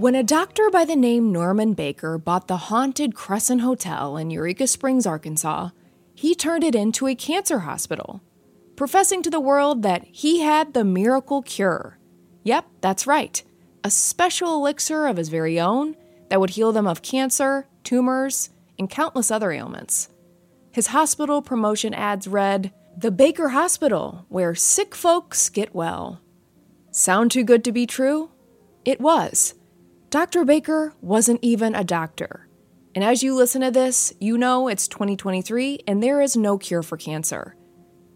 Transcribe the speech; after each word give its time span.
When 0.00 0.14
a 0.14 0.22
doctor 0.22 0.70
by 0.70 0.86
the 0.86 0.96
name 0.96 1.30
Norman 1.30 1.74
Baker 1.74 2.16
bought 2.16 2.48
the 2.48 2.56
haunted 2.56 3.14
Crescent 3.14 3.60
Hotel 3.60 4.16
in 4.16 4.30
Eureka 4.30 4.66
Springs, 4.66 5.04
Arkansas, 5.04 5.72
he 6.14 6.34
turned 6.34 6.64
it 6.64 6.74
into 6.74 7.06
a 7.06 7.14
cancer 7.14 7.58
hospital, 7.58 8.22
professing 8.76 9.22
to 9.22 9.28
the 9.28 9.40
world 9.40 9.82
that 9.82 10.04
he 10.04 10.40
had 10.40 10.72
the 10.72 10.84
miracle 10.84 11.42
cure. 11.42 11.98
Yep, 12.44 12.64
that's 12.80 13.06
right, 13.06 13.42
a 13.84 13.90
special 13.90 14.54
elixir 14.54 15.06
of 15.06 15.18
his 15.18 15.28
very 15.28 15.60
own 15.60 15.96
that 16.30 16.40
would 16.40 16.48
heal 16.48 16.72
them 16.72 16.86
of 16.86 17.02
cancer, 17.02 17.68
tumors, 17.84 18.48
and 18.78 18.88
countless 18.88 19.30
other 19.30 19.52
ailments. 19.52 20.08
His 20.70 20.86
hospital 20.86 21.42
promotion 21.42 21.92
ads 21.92 22.26
read, 22.26 22.72
The 22.96 23.10
Baker 23.10 23.50
Hospital, 23.50 24.24
where 24.30 24.54
sick 24.54 24.94
folks 24.94 25.50
get 25.50 25.74
well. 25.74 26.22
Sound 26.90 27.30
too 27.30 27.44
good 27.44 27.62
to 27.64 27.70
be 27.70 27.84
true? 27.84 28.30
It 28.86 28.98
was. 28.98 29.56
Dr. 30.10 30.44
Baker 30.44 30.92
wasn't 31.00 31.38
even 31.40 31.76
a 31.76 31.84
doctor. 31.84 32.48
And 32.96 33.04
as 33.04 33.22
you 33.22 33.32
listen 33.32 33.60
to 33.60 33.70
this, 33.70 34.12
you 34.18 34.36
know 34.36 34.66
it's 34.66 34.88
2023 34.88 35.84
and 35.86 36.02
there 36.02 36.20
is 36.20 36.36
no 36.36 36.58
cure 36.58 36.82
for 36.82 36.96
cancer. 36.96 37.54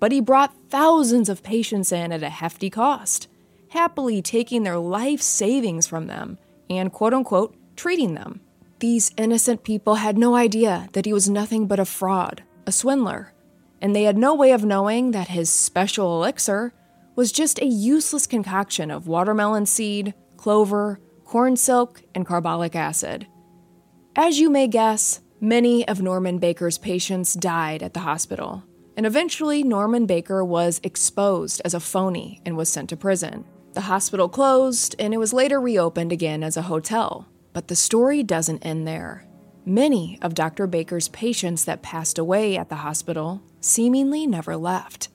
But 0.00 0.10
he 0.10 0.20
brought 0.20 0.56
thousands 0.70 1.28
of 1.28 1.44
patients 1.44 1.92
in 1.92 2.10
at 2.10 2.24
a 2.24 2.30
hefty 2.30 2.68
cost, 2.68 3.28
happily 3.68 4.20
taking 4.22 4.64
their 4.64 4.76
life 4.76 5.22
savings 5.22 5.86
from 5.86 6.08
them 6.08 6.36
and 6.68 6.92
quote 6.92 7.14
unquote 7.14 7.54
treating 7.76 8.14
them. 8.14 8.40
These 8.80 9.12
innocent 9.16 9.62
people 9.62 9.94
had 9.94 10.18
no 10.18 10.34
idea 10.34 10.88
that 10.94 11.06
he 11.06 11.12
was 11.12 11.30
nothing 11.30 11.68
but 11.68 11.78
a 11.78 11.84
fraud, 11.84 12.42
a 12.66 12.72
swindler, 12.72 13.32
and 13.80 13.94
they 13.94 14.02
had 14.02 14.18
no 14.18 14.34
way 14.34 14.50
of 14.50 14.64
knowing 14.64 15.12
that 15.12 15.28
his 15.28 15.48
special 15.48 16.16
elixir 16.16 16.72
was 17.14 17.30
just 17.30 17.60
a 17.60 17.66
useless 17.66 18.26
concoction 18.26 18.90
of 18.90 19.06
watermelon 19.06 19.64
seed, 19.64 20.12
clover, 20.36 20.98
corn 21.34 21.56
silk, 21.56 22.00
and 22.14 22.24
carbolic 22.24 22.76
acid. 22.76 23.26
As 24.14 24.38
you 24.38 24.48
may 24.48 24.68
guess, 24.68 25.20
many 25.40 25.84
of 25.88 26.00
Norman 26.00 26.38
Baker's 26.38 26.78
patients 26.78 27.34
died 27.34 27.82
at 27.82 27.92
the 27.92 28.06
hospital, 28.06 28.62
and 28.96 29.04
eventually 29.04 29.64
Norman 29.64 30.06
Baker 30.06 30.44
was 30.44 30.80
exposed 30.84 31.60
as 31.64 31.74
a 31.74 31.80
phony 31.80 32.40
and 32.46 32.56
was 32.56 32.68
sent 32.68 32.88
to 32.90 32.96
prison. 32.96 33.44
The 33.72 33.80
hospital 33.80 34.28
closed, 34.28 34.94
and 35.00 35.12
it 35.12 35.16
was 35.16 35.32
later 35.32 35.60
reopened 35.60 36.12
again 36.12 36.44
as 36.44 36.56
a 36.56 36.62
hotel. 36.62 37.26
But 37.52 37.66
the 37.66 37.74
story 37.74 38.22
doesn't 38.22 38.64
end 38.64 38.86
there. 38.86 39.26
Many 39.66 40.20
of 40.22 40.34
Dr. 40.34 40.68
Baker's 40.68 41.08
patients 41.08 41.64
that 41.64 41.82
passed 41.82 42.16
away 42.16 42.56
at 42.56 42.68
the 42.68 42.76
hospital 42.86 43.42
seemingly 43.60 44.24
never 44.24 44.56
left. 44.56 45.08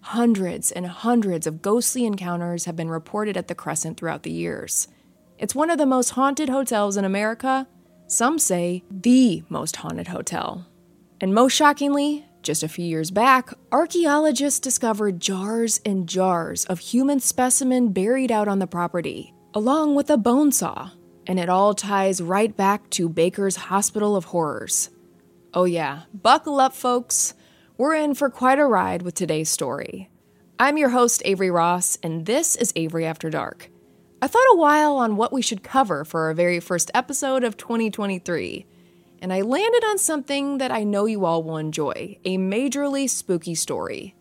Hundreds 0.00 0.72
and 0.72 0.88
hundreds 0.88 1.46
of 1.46 1.62
ghostly 1.62 2.04
encounters 2.04 2.64
have 2.64 2.74
been 2.74 2.90
reported 2.90 3.36
at 3.36 3.46
the 3.46 3.54
Crescent 3.54 3.96
throughout 3.96 4.24
the 4.24 4.32
years. 4.32 4.88
It's 5.42 5.56
one 5.56 5.70
of 5.70 5.78
the 5.78 5.86
most 5.86 6.10
haunted 6.10 6.48
hotels 6.48 6.96
in 6.96 7.04
America. 7.04 7.66
Some 8.06 8.38
say 8.38 8.84
the 8.88 9.42
most 9.48 9.74
haunted 9.74 10.06
hotel. 10.06 10.68
And 11.20 11.34
most 11.34 11.52
shockingly, 11.54 12.24
just 12.44 12.62
a 12.62 12.68
few 12.68 12.84
years 12.84 13.10
back, 13.10 13.52
archaeologists 13.72 14.60
discovered 14.60 15.18
jars 15.18 15.80
and 15.84 16.08
jars 16.08 16.64
of 16.66 16.78
human 16.78 17.18
specimen 17.18 17.92
buried 17.92 18.30
out 18.30 18.46
on 18.46 18.60
the 18.60 18.68
property, 18.68 19.34
along 19.52 19.96
with 19.96 20.10
a 20.10 20.16
bone 20.16 20.52
saw. 20.52 20.90
And 21.26 21.40
it 21.40 21.48
all 21.48 21.74
ties 21.74 22.22
right 22.22 22.56
back 22.56 22.88
to 22.90 23.08
Baker's 23.08 23.56
Hospital 23.56 24.14
of 24.14 24.26
Horrors. 24.26 24.90
Oh, 25.52 25.64
yeah, 25.64 26.02
buckle 26.14 26.60
up, 26.60 26.72
folks. 26.72 27.34
We're 27.76 27.96
in 27.96 28.14
for 28.14 28.30
quite 28.30 28.60
a 28.60 28.64
ride 28.64 29.02
with 29.02 29.14
today's 29.14 29.50
story. 29.50 30.08
I'm 30.60 30.78
your 30.78 30.90
host, 30.90 31.20
Avery 31.24 31.50
Ross, 31.50 31.98
and 32.00 32.26
this 32.26 32.54
is 32.54 32.72
Avery 32.76 33.04
After 33.04 33.28
Dark. 33.28 33.71
I 34.22 34.28
thought 34.28 34.52
a 34.52 34.56
while 34.56 34.98
on 34.98 35.16
what 35.16 35.32
we 35.32 35.42
should 35.42 35.64
cover 35.64 36.04
for 36.04 36.26
our 36.26 36.32
very 36.32 36.60
first 36.60 36.92
episode 36.94 37.42
of 37.42 37.56
2023, 37.56 38.64
and 39.20 39.32
I 39.32 39.40
landed 39.40 39.82
on 39.82 39.98
something 39.98 40.58
that 40.58 40.70
I 40.70 40.84
know 40.84 41.06
you 41.06 41.24
all 41.24 41.42
will 41.42 41.56
enjoy 41.56 42.18
a 42.24 42.38
majorly 42.38 43.10
spooky 43.10 43.56
story. 43.56 44.14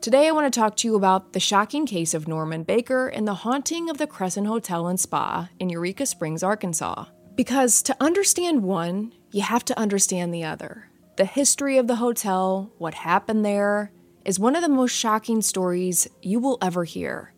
Today, 0.00 0.28
I 0.28 0.30
want 0.30 0.46
to 0.46 0.56
talk 0.56 0.76
to 0.76 0.86
you 0.86 0.94
about 0.94 1.32
the 1.32 1.40
shocking 1.40 1.84
case 1.84 2.14
of 2.14 2.28
Norman 2.28 2.62
Baker 2.62 3.08
and 3.08 3.26
the 3.26 3.34
haunting 3.34 3.90
of 3.90 3.98
the 3.98 4.06
Crescent 4.06 4.46
Hotel 4.46 4.86
and 4.86 5.00
Spa 5.00 5.48
in 5.58 5.68
Eureka 5.68 6.06
Springs, 6.06 6.44
Arkansas. 6.44 7.06
Because 7.34 7.82
to 7.82 7.96
understand 7.98 8.62
one, 8.62 9.12
you 9.32 9.42
have 9.42 9.64
to 9.64 9.76
understand 9.76 10.32
the 10.32 10.44
other. 10.44 10.90
The 11.16 11.24
history 11.24 11.76
of 11.76 11.88
the 11.88 11.96
hotel, 11.96 12.70
what 12.78 12.94
happened 12.94 13.44
there, 13.44 13.90
is 14.24 14.38
one 14.38 14.54
of 14.54 14.62
the 14.62 14.68
most 14.68 14.92
shocking 14.92 15.42
stories 15.42 16.06
you 16.22 16.38
will 16.38 16.58
ever 16.62 16.84
hear. 16.84 17.34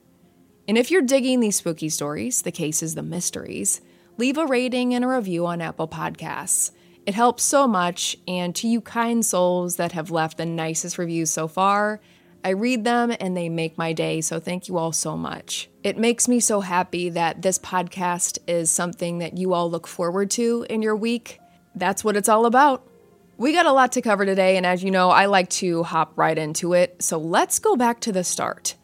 And 0.72 0.78
if 0.78 0.90
you're 0.90 1.02
digging 1.02 1.40
these 1.40 1.56
spooky 1.56 1.90
stories, 1.90 2.40
the 2.40 2.50
cases, 2.50 2.94
the 2.94 3.02
mysteries, 3.02 3.82
leave 4.16 4.38
a 4.38 4.46
rating 4.46 4.94
and 4.94 5.04
a 5.04 5.08
review 5.08 5.44
on 5.44 5.60
Apple 5.60 5.86
Podcasts. 5.86 6.70
It 7.04 7.14
helps 7.14 7.42
so 7.42 7.68
much, 7.68 8.16
and 8.26 8.54
to 8.54 8.66
you 8.66 8.80
kind 8.80 9.22
souls 9.22 9.76
that 9.76 9.92
have 9.92 10.10
left 10.10 10.38
the 10.38 10.46
nicest 10.46 10.96
reviews 10.96 11.30
so 11.30 11.46
far, 11.46 12.00
I 12.42 12.52
read 12.52 12.84
them 12.84 13.14
and 13.20 13.36
they 13.36 13.50
make 13.50 13.76
my 13.76 13.92
day, 13.92 14.22
so 14.22 14.40
thank 14.40 14.66
you 14.66 14.78
all 14.78 14.92
so 14.92 15.14
much. 15.14 15.68
It 15.82 15.98
makes 15.98 16.26
me 16.26 16.40
so 16.40 16.62
happy 16.62 17.10
that 17.10 17.42
this 17.42 17.58
podcast 17.58 18.38
is 18.46 18.70
something 18.70 19.18
that 19.18 19.36
you 19.36 19.52
all 19.52 19.70
look 19.70 19.86
forward 19.86 20.30
to 20.30 20.64
in 20.70 20.80
your 20.80 20.96
week. 20.96 21.38
That's 21.74 22.02
what 22.02 22.16
it's 22.16 22.30
all 22.30 22.46
about. 22.46 22.88
We 23.36 23.52
got 23.52 23.66
a 23.66 23.72
lot 23.72 23.92
to 23.92 24.00
cover 24.00 24.24
today, 24.24 24.56
and 24.56 24.64
as 24.64 24.82
you 24.82 24.90
know, 24.90 25.10
I 25.10 25.26
like 25.26 25.50
to 25.50 25.82
hop 25.82 26.14
right 26.16 26.38
into 26.38 26.72
it, 26.72 27.02
so 27.02 27.18
let's 27.18 27.58
go 27.58 27.76
back 27.76 28.00
to 28.00 28.12
the 28.12 28.24
start. 28.24 28.76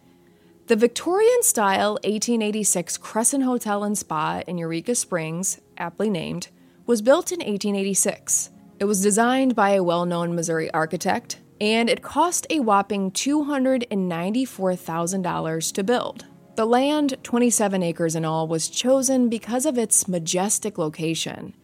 The 0.68 0.76
Victorian 0.76 1.42
style 1.42 1.94
1886 2.04 2.98
Crescent 2.98 3.44
Hotel 3.44 3.82
and 3.84 3.96
Spa 3.96 4.42
in 4.46 4.58
Eureka 4.58 4.94
Springs, 4.94 5.62
aptly 5.78 6.10
named, 6.10 6.48
was 6.84 7.00
built 7.00 7.32
in 7.32 7.38
1886. 7.38 8.50
It 8.78 8.84
was 8.84 9.02
designed 9.02 9.56
by 9.56 9.70
a 9.70 9.82
well 9.82 10.04
known 10.04 10.34
Missouri 10.34 10.70
architect, 10.72 11.40
and 11.58 11.88
it 11.88 12.02
cost 12.02 12.46
a 12.50 12.60
whopping 12.60 13.10
$294,000 13.12 15.72
to 15.72 15.82
build. 15.82 16.26
The 16.56 16.66
land, 16.66 17.16
27 17.22 17.82
acres 17.82 18.14
in 18.14 18.26
all, 18.26 18.46
was 18.46 18.68
chosen 18.68 19.30
because 19.30 19.64
of 19.64 19.78
its 19.78 20.06
majestic 20.06 20.76
location. 20.76 21.54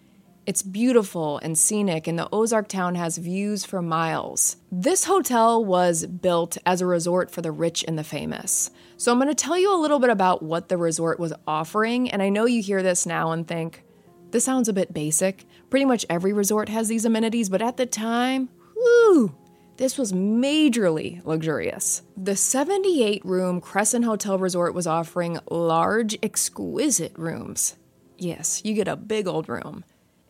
It's 0.47 0.63
beautiful 0.63 1.39
and 1.39 1.57
scenic, 1.57 2.07
and 2.07 2.19
the 2.19 2.29
Ozark 2.31 2.69
town 2.69 2.97
has 2.97 3.17
views 3.17 3.65
for 3.65 3.81
miles. 3.81 4.57
This 4.71 5.05
hotel 5.05 5.65
was 5.65 6.05
built 6.05 6.59
as 6.67 6.83
a 6.83 6.87
resort 6.87 7.31
for 7.31 7.41
the 7.41 7.51
rich 7.51 7.83
and 7.89 7.99
the 7.99 8.05
famous. 8.05 8.71
So, 8.99 9.11
I'm 9.11 9.19
going 9.19 9.29
to 9.29 9.35
tell 9.35 9.57
you 9.57 9.75
a 9.75 9.81
little 9.81 9.99
bit 9.99 10.11
about 10.11 10.43
what 10.43 10.69
the 10.69 10.77
resort 10.77 11.19
was 11.19 11.33
offering, 11.47 12.11
and 12.11 12.23
I 12.23 12.29
know 12.29 12.45
you 12.45 12.61
hear 12.61 12.83
this 12.83 13.07
now 13.07 13.33
and 13.33 13.49
think, 13.49 13.85
this 14.33 14.45
sounds 14.45 14.69
a 14.69 14.75
bit 14.75 14.93
basic. 14.93 15.47
Pretty 15.71 15.87
much 15.87 16.05
every 16.11 16.35
resort 16.35 16.69
has 16.69 16.89
these 16.89 17.07
amenities, 17.07 17.49
but 17.49 17.63
at 17.63 17.79
the 17.79 17.87
time, 17.87 18.51
whoo, 18.77 19.35
this 19.79 19.97
was 19.97 20.13
majorly 20.13 21.25
luxurious. 21.25 22.03
The 22.19 22.37
78 22.37 23.25
room 23.25 23.63
Crescent 23.63 24.05
Hotel 24.05 24.39
Resort 24.39 24.75
was 24.75 24.87
offering 24.87 25.39
large, 25.51 26.19
exquisite 26.23 27.17
rooms. 27.17 27.77
Yes, 28.19 28.61
you 28.63 28.75
get 28.75 28.89
a 28.89 28.97
big 28.97 29.27
old 29.27 29.49
room 29.49 29.85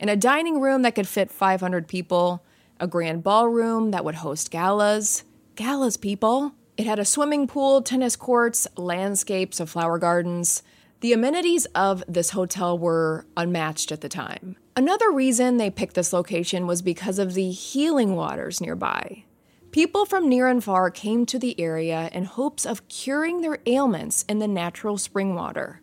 in 0.05 0.11
a 0.11 0.17
dining 0.17 0.61
room 0.61 0.83
that 0.83 0.95
could 0.95 1.09
fit 1.09 1.31
500 1.31 1.89
people, 1.89 2.45
a 2.79 2.87
grand 2.87 3.23
ballroom 3.23 3.91
that 3.93 4.05
would 4.05 4.17
host 4.17 4.51
galas. 4.51 5.25
Galas, 5.57 5.97
people. 5.97 6.53
It 6.77 6.87
had 6.87 6.99
a 6.99 7.07
swimming 7.07 7.47
pool, 7.47 7.81
tennis 7.81 8.15
courts, 8.15 8.69
landscapes 8.77 9.61
of 9.61 9.71
flower 9.71 9.99
gardens. 9.99 10.63
The 11.01 11.15
amenities 11.15 11.65
of 11.75 12.05
this 12.07 12.31
hotel 12.31 12.79
were 12.79 13.25
unmatched 13.39 13.93
at 13.93 14.03
the 14.03 14.11
time. 14.11 14.57
Another 14.77 15.11
reason 15.11 15.57
they 15.57 15.71
picked 15.71 15.95
this 15.95 16.13
location 16.13 16.67
was 16.67 16.83
because 16.83 17.19
of 17.19 17.33
the 17.33 17.51
healing 17.51 18.15
waters 18.15 18.61
nearby. 18.61 19.25
People 19.71 20.05
from 20.05 20.29
near 20.29 20.49
and 20.49 20.63
far 20.63 20.91
came 20.91 21.25
to 21.25 21.39
the 21.39 21.59
area 21.59 22.11
in 22.13 22.25
hopes 22.25 22.67
of 22.67 22.89
curing 22.89 23.41
their 23.41 23.57
ailments 23.65 24.27
in 24.29 24.39
the 24.39 24.49
natural 24.49 24.99
spring 24.99 25.35
water. 25.35 25.81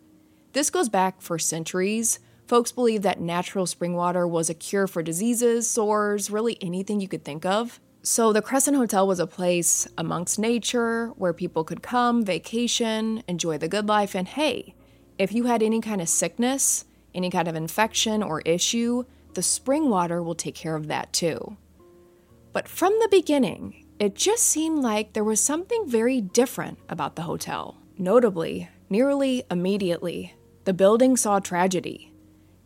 This 0.52 0.70
goes 0.70 0.88
back 0.88 1.20
for 1.20 1.40
centuries, 1.40 2.20
Folks 2.52 2.70
believe 2.70 3.00
that 3.00 3.18
natural 3.18 3.64
spring 3.64 3.94
water 3.94 4.28
was 4.28 4.50
a 4.50 4.54
cure 4.54 4.86
for 4.86 5.02
diseases, 5.02 5.66
sores, 5.66 6.30
really 6.30 6.58
anything 6.60 7.00
you 7.00 7.08
could 7.08 7.24
think 7.24 7.46
of. 7.46 7.80
So 8.02 8.30
the 8.30 8.42
Crescent 8.42 8.76
Hotel 8.76 9.06
was 9.06 9.18
a 9.18 9.26
place 9.26 9.88
amongst 9.96 10.38
nature 10.38 11.06
where 11.16 11.32
people 11.32 11.64
could 11.64 11.82
come, 11.82 12.22
vacation, 12.22 13.22
enjoy 13.26 13.56
the 13.56 13.68
good 13.68 13.88
life, 13.88 14.14
and 14.14 14.28
hey, 14.28 14.74
if 15.16 15.32
you 15.32 15.44
had 15.44 15.62
any 15.62 15.80
kind 15.80 16.02
of 16.02 16.10
sickness, 16.10 16.84
any 17.14 17.30
kind 17.30 17.48
of 17.48 17.56
infection 17.56 18.22
or 18.22 18.42
issue, 18.42 19.04
the 19.32 19.42
spring 19.42 19.88
water 19.88 20.22
will 20.22 20.34
take 20.34 20.54
care 20.54 20.76
of 20.76 20.88
that 20.88 21.10
too. 21.14 21.56
But 22.52 22.68
from 22.68 22.92
the 23.00 23.08
beginning, 23.10 23.86
it 23.98 24.14
just 24.14 24.42
seemed 24.42 24.82
like 24.82 25.14
there 25.14 25.24
was 25.24 25.40
something 25.40 25.88
very 25.88 26.20
different 26.20 26.78
about 26.90 27.16
the 27.16 27.22
hotel. 27.22 27.78
Notably, 27.96 28.68
nearly 28.90 29.42
immediately, 29.50 30.34
the 30.64 30.74
building 30.74 31.16
saw 31.16 31.38
tragedy. 31.38 32.11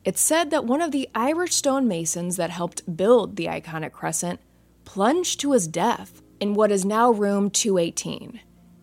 It's 0.06 0.20
said 0.20 0.50
that 0.52 0.64
one 0.64 0.80
of 0.80 0.92
the 0.92 1.08
Irish 1.16 1.52
stonemasons 1.52 2.36
that 2.36 2.50
helped 2.50 2.96
build 2.96 3.34
the 3.34 3.46
iconic 3.46 3.90
crescent 3.90 4.38
plunged 4.84 5.40
to 5.40 5.50
his 5.50 5.66
death 5.66 6.22
in 6.38 6.54
what 6.54 6.70
is 6.70 6.84
now 6.84 7.10
room 7.10 7.50
218. 7.50 8.38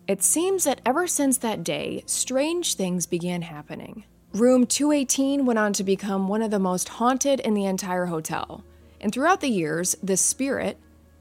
It 0.06 0.22
seems 0.22 0.64
that 0.64 0.82
ever 0.84 1.06
since 1.06 1.38
that 1.38 1.64
day, 1.64 2.02
strange 2.04 2.74
things 2.74 3.06
began 3.06 3.40
happening. 3.40 4.04
Room 4.34 4.66
218 4.66 5.46
went 5.46 5.58
on 5.58 5.72
to 5.72 5.82
become 5.82 6.28
one 6.28 6.42
of 6.42 6.50
the 6.50 6.58
most 6.58 6.90
haunted 6.90 7.40
in 7.40 7.54
the 7.54 7.64
entire 7.64 8.04
hotel. 8.04 8.62
And 9.00 9.10
throughout 9.10 9.40
the 9.40 9.48
years, 9.48 9.96
this 10.02 10.20
spirit, 10.20 10.78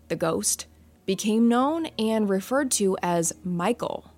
the 0.10 0.18
ghost, 0.18 0.66
became 1.06 1.48
known 1.48 1.86
and 1.98 2.30
referred 2.30 2.72
to 2.72 2.98
as 3.02 3.32
Michael. 3.46 4.12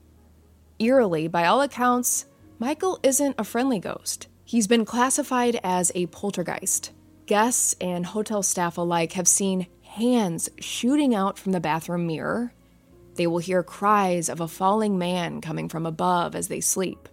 Eerily, 0.80 1.28
by 1.28 1.46
all 1.46 1.62
accounts, 1.62 2.26
Michael 2.58 3.00
isn't 3.04 3.36
a 3.38 3.44
friendly 3.44 3.78
ghost. 3.78 4.30
He's 4.56 4.68
been 4.68 4.86
classified 4.86 5.60
as 5.66 5.92
a 5.96 6.06
poltergeist. 6.06 6.94
Guests 7.25 7.75
and 7.81 8.06
hotel 8.06 8.42
staff 8.42 8.78
alike 8.78 9.12
have 9.12 9.28
seen 9.28 9.68
hands 9.81 10.50
shooting 10.62 11.13
out 11.13 11.38
from 11.38 11.52
the 11.52 11.60
bathroom 11.60 12.07
mirror. 12.07 12.54
They 13.16 13.28
will 13.28 13.40
hear 13.40 13.63
cries 13.63 14.30
of 14.30 14.40
a 14.40 14.48
falling 14.48 14.98
man 14.98 15.42
coming 15.42 15.68
from 15.68 15.86
above 15.86 16.36
as 16.36 16.48
they 16.48 16.62
sleep. 16.62 17.10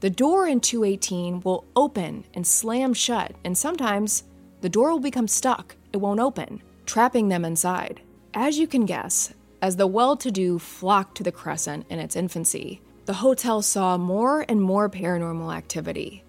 The 0.00 0.10
door 0.10 0.48
in 0.48 0.58
218 0.58 1.42
will 1.42 1.64
open 1.76 2.24
and 2.34 2.44
slam 2.44 2.92
shut, 2.92 3.36
and 3.44 3.56
sometimes 3.56 4.24
the 4.60 4.68
door 4.68 4.90
will 4.90 4.98
become 4.98 5.28
stuck. 5.28 5.76
It 5.92 5.98
won't 5.98 6.18
open, 6.18 6.60
trapping 6.86 7.28
them 7.28 7.44
inside. 7.44 8.00
As 8.34 8.58
you 8.58 8.66
can 8.66 8.84
guess, 8.84 9.32
as 9.62 9.76
the 9.76 9.86
well 9.86 10.16
to 10.16 10.30
do 10.32 10.58
flocked 10.58 11.18
to 11.18 11.22
the 11.22 11.30
Crescent 11.30 11.86
in 11.88 12.00
its 12.00 12.16
infancy, 12.16 12.80
the 13.04 13.14
hotel 13.14 13.62
saw 13.62 13.96
more 13.96 14.44
and 14.48 14.60
more 14.60 14.90
paranormal 14.90 15.56
activity. 15.56 16.24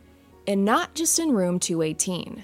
And 0.47 0.63
not 0.63 0.93
just 0.95 1.19
in 1.19 1.31
room 1.31 1.59
218. 1.59 2.43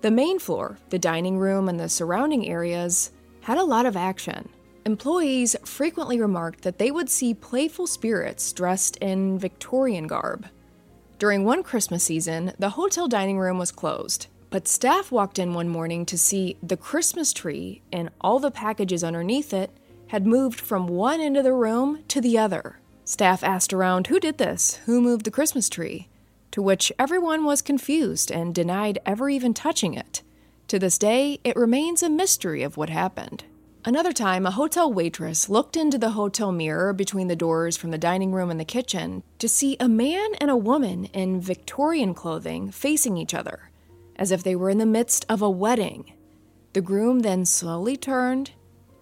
The 0.00 0.10
main 0.10 0.38
floor, 0.38 0.78
the 0.90 0.98
dining 0.98 1.38
room, 1.38 1.68
and 1.68 1.78
the 1.78 1.88
surrounding 1.88 2.48
areas 2.48 3.12
had 3.42 3.58
a 3.58 3.64
lot 3.64 3.86
of 3.86 3.96
action. 3.96 4.48
Employees 4.84 5.54
frequently 5.64 6.20
remarked 6.20 6.62
that 6.62 6.78
they 6.78 6.90
would 6.90 7.08
see 7.08 7.34
playful 7.34 7.86
spirits 7.86 8.52
dressed 8.52 8.96
in 8.96 9.38
Victorian 9.38 10.08
garb. 10.08 10.46
During 11.20 11.44
one 11.44 11.62
Christmas 11.62 12.02
season, 12.02 12.52
the 12.58 12.70
hotel 12.70 13.06
dining 13.06 13.38
room 13.38 13.58
was 13.58 13.70
closed, 13.70 14.26
but 14.50 14.66
staff 14.66 15.12
walked 15.12 15.38
in 15.38 15.54
one 15.54 15.68
morning 15.68 16.04
to 16.06 16.18
see 16.18 16.56
the 16.62 16.76
Christmas 16.76 17.32
tree 17.32 17.82
and 17.92 18.10
all 18.20 18.40
the 18.40 18.50
packages 18.50 19.04
underneath 19.04 19.54
it 19.54 19.70
had 20.08 20.26
moved 20.26 20.60
from 20.60 20.88
one 20.88 21.20
end 21.20 21.36
of 21.36 21.44
the 21.44 21.52
room 21.52 22.02
to 22.08 22.20
the 22.20 22.36
other. 22.36 22.80
Staff 23.04 23.44
asked 23.44 23.72
around 23.72 24.08
who 24.08 24.18
did 24.18 24.38
this, 24.38 24.80
who 24.86 25.00
moved 25.00 25.24
the 25.24 25.30
Christmas 25.30 25.68
tree, 25.68 26.08
to 26.52 26.62
which 26.62 26.92
everyone 26.98 27.44
was 27.44 27.60
confused 27.60 28.30
and 28.30 28.54
denied 28.54 28.98
ever 29.04 29.28
even 29.28 29.52
touching 29.52 29.94
it. 29.94 30.22
To 30.68 30.78
this 30.78 30.96
day, 30.96 31.40
it 31.42 31.56
remains 31.56 32.02
a 32.02 32.08
mystery 32.08 32.62
of 32.62 32.76
what 32.76 32.88
happened. 32.88 33.44
Another 33.84 34.12
time, 34.12 34.46
a 34.46 34.52
hotel 34.52 34.92
waitress 34.92 35.48
looked 35.48 35.76
into 35.76 35.98
the 35.98 36.10
hotel 36.10 36.52
mirror 36.52 36.92
between 36.92 37.26
the 37.26 37.34
doors 37.34 37.76
from 37.76 37.90
the 37.90 37.98
dining 37.98 38.32
room 38.32 38.48
and 38.48 38.60
the 38.60 38.64
kitchen 38.64 39.24
to 39.40 39.48
see 39.48 39.76
a 39.80 39.88
man 39.88 40.34
and 40.40 40.50
a 40.50 40.56
woman 40.56 41.06
in 41.06 41.40
Victorian 41.40 42.14
clothing 42.14 42.70
facing 42.70 43.16
each 43.16 43.34
other 43.34 43.72
as 44.16 44.30
if 44.30 44.44
they 44.44 44.54
were 44.54 44.70
in 44.70 44.78
the 44.78 44.86
midst 44.86 45.26
of 45.28 45.42
a 45.42 45.50
wedding. 45.50 46.12
The 46.74 46.80
groom 46.80 47.20
then 47.20 47.44
slowly 47.44 47.96
turned, 47.96 48.52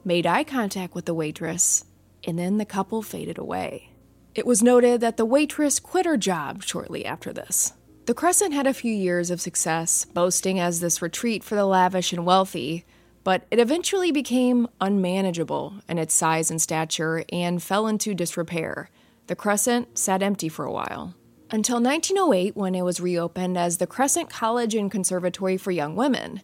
made 0.04 0.26
eye 0.26 0.44
contact 0.44 0.94
with 0.94 1.04
the 1.04 1.14
waitress, 1.14 1.84
and 2.24 2.38
then 2.38 2.56
the 2.56 2.64
couple 2.64 3.02
faded 3.02 3.36
away. 3.36 3.90
It 4.34 4.46
was 4.46 4.62
noted 4.62 5.00
that 5.00 5.16
the 5.16 5.24
waitress 5.24 5.80
quit 5.80 6.06
her 6.06 6.16
job 6.16 6.62
shortly 6.62 7.04
after 7.04 7.32
this. 7.32 7.72
The 8.06 8.14
Crescent 8.14 8.54
had 8.54 8.66
a 8.66 8.74
few 8.74 8.92
years 8.92 9.30
of 9.30 9.40
success, 9.40 10.04
boasting 10.04 10.58
as 10.58 10.80
this 10.80 11.02
retreat 11.02 11.44
for 11.44 11.54
the 11.54 11.66
lavish 11.66 12.12
and 12.12 12.24
wealthy, 12.24 12.84
but 13.24 13.44
it 13.50 13.58
eventually 13.58 14.12
became 14.12 14.68
unmanageable 14.80 15.74
in 15.88 15.98
its 15.98 16.14
size 16.14 16.50
and 16.50 16.60
stature 16.60 17.24
and 17.30 17.62
fell 17.62 17.86
into 17.86 18.14
disrepair. 18.14 18.90
The 19.26 19.36
Crescent 19.36 19.98
sat 19.98 20.22
empty 20.22 20.48
for 20.48 20.64
a 20.64 20.72
while 20.72 21.14
until 21.50 21.80
1908 21.80 22.56
when 22.56 22.74
it 22.74 22.82
was 22.82 23.00
reopened 23.00 23.58
as 23.58 23.78
the 23.78 23.86
Crescent 23.86 24.30
College 24.30 24.74
and 24.74 24.90
Conservatory 24.90 25.56
for 25.56 25.70
Young 25.70 25.96
Women. 25.96 26.40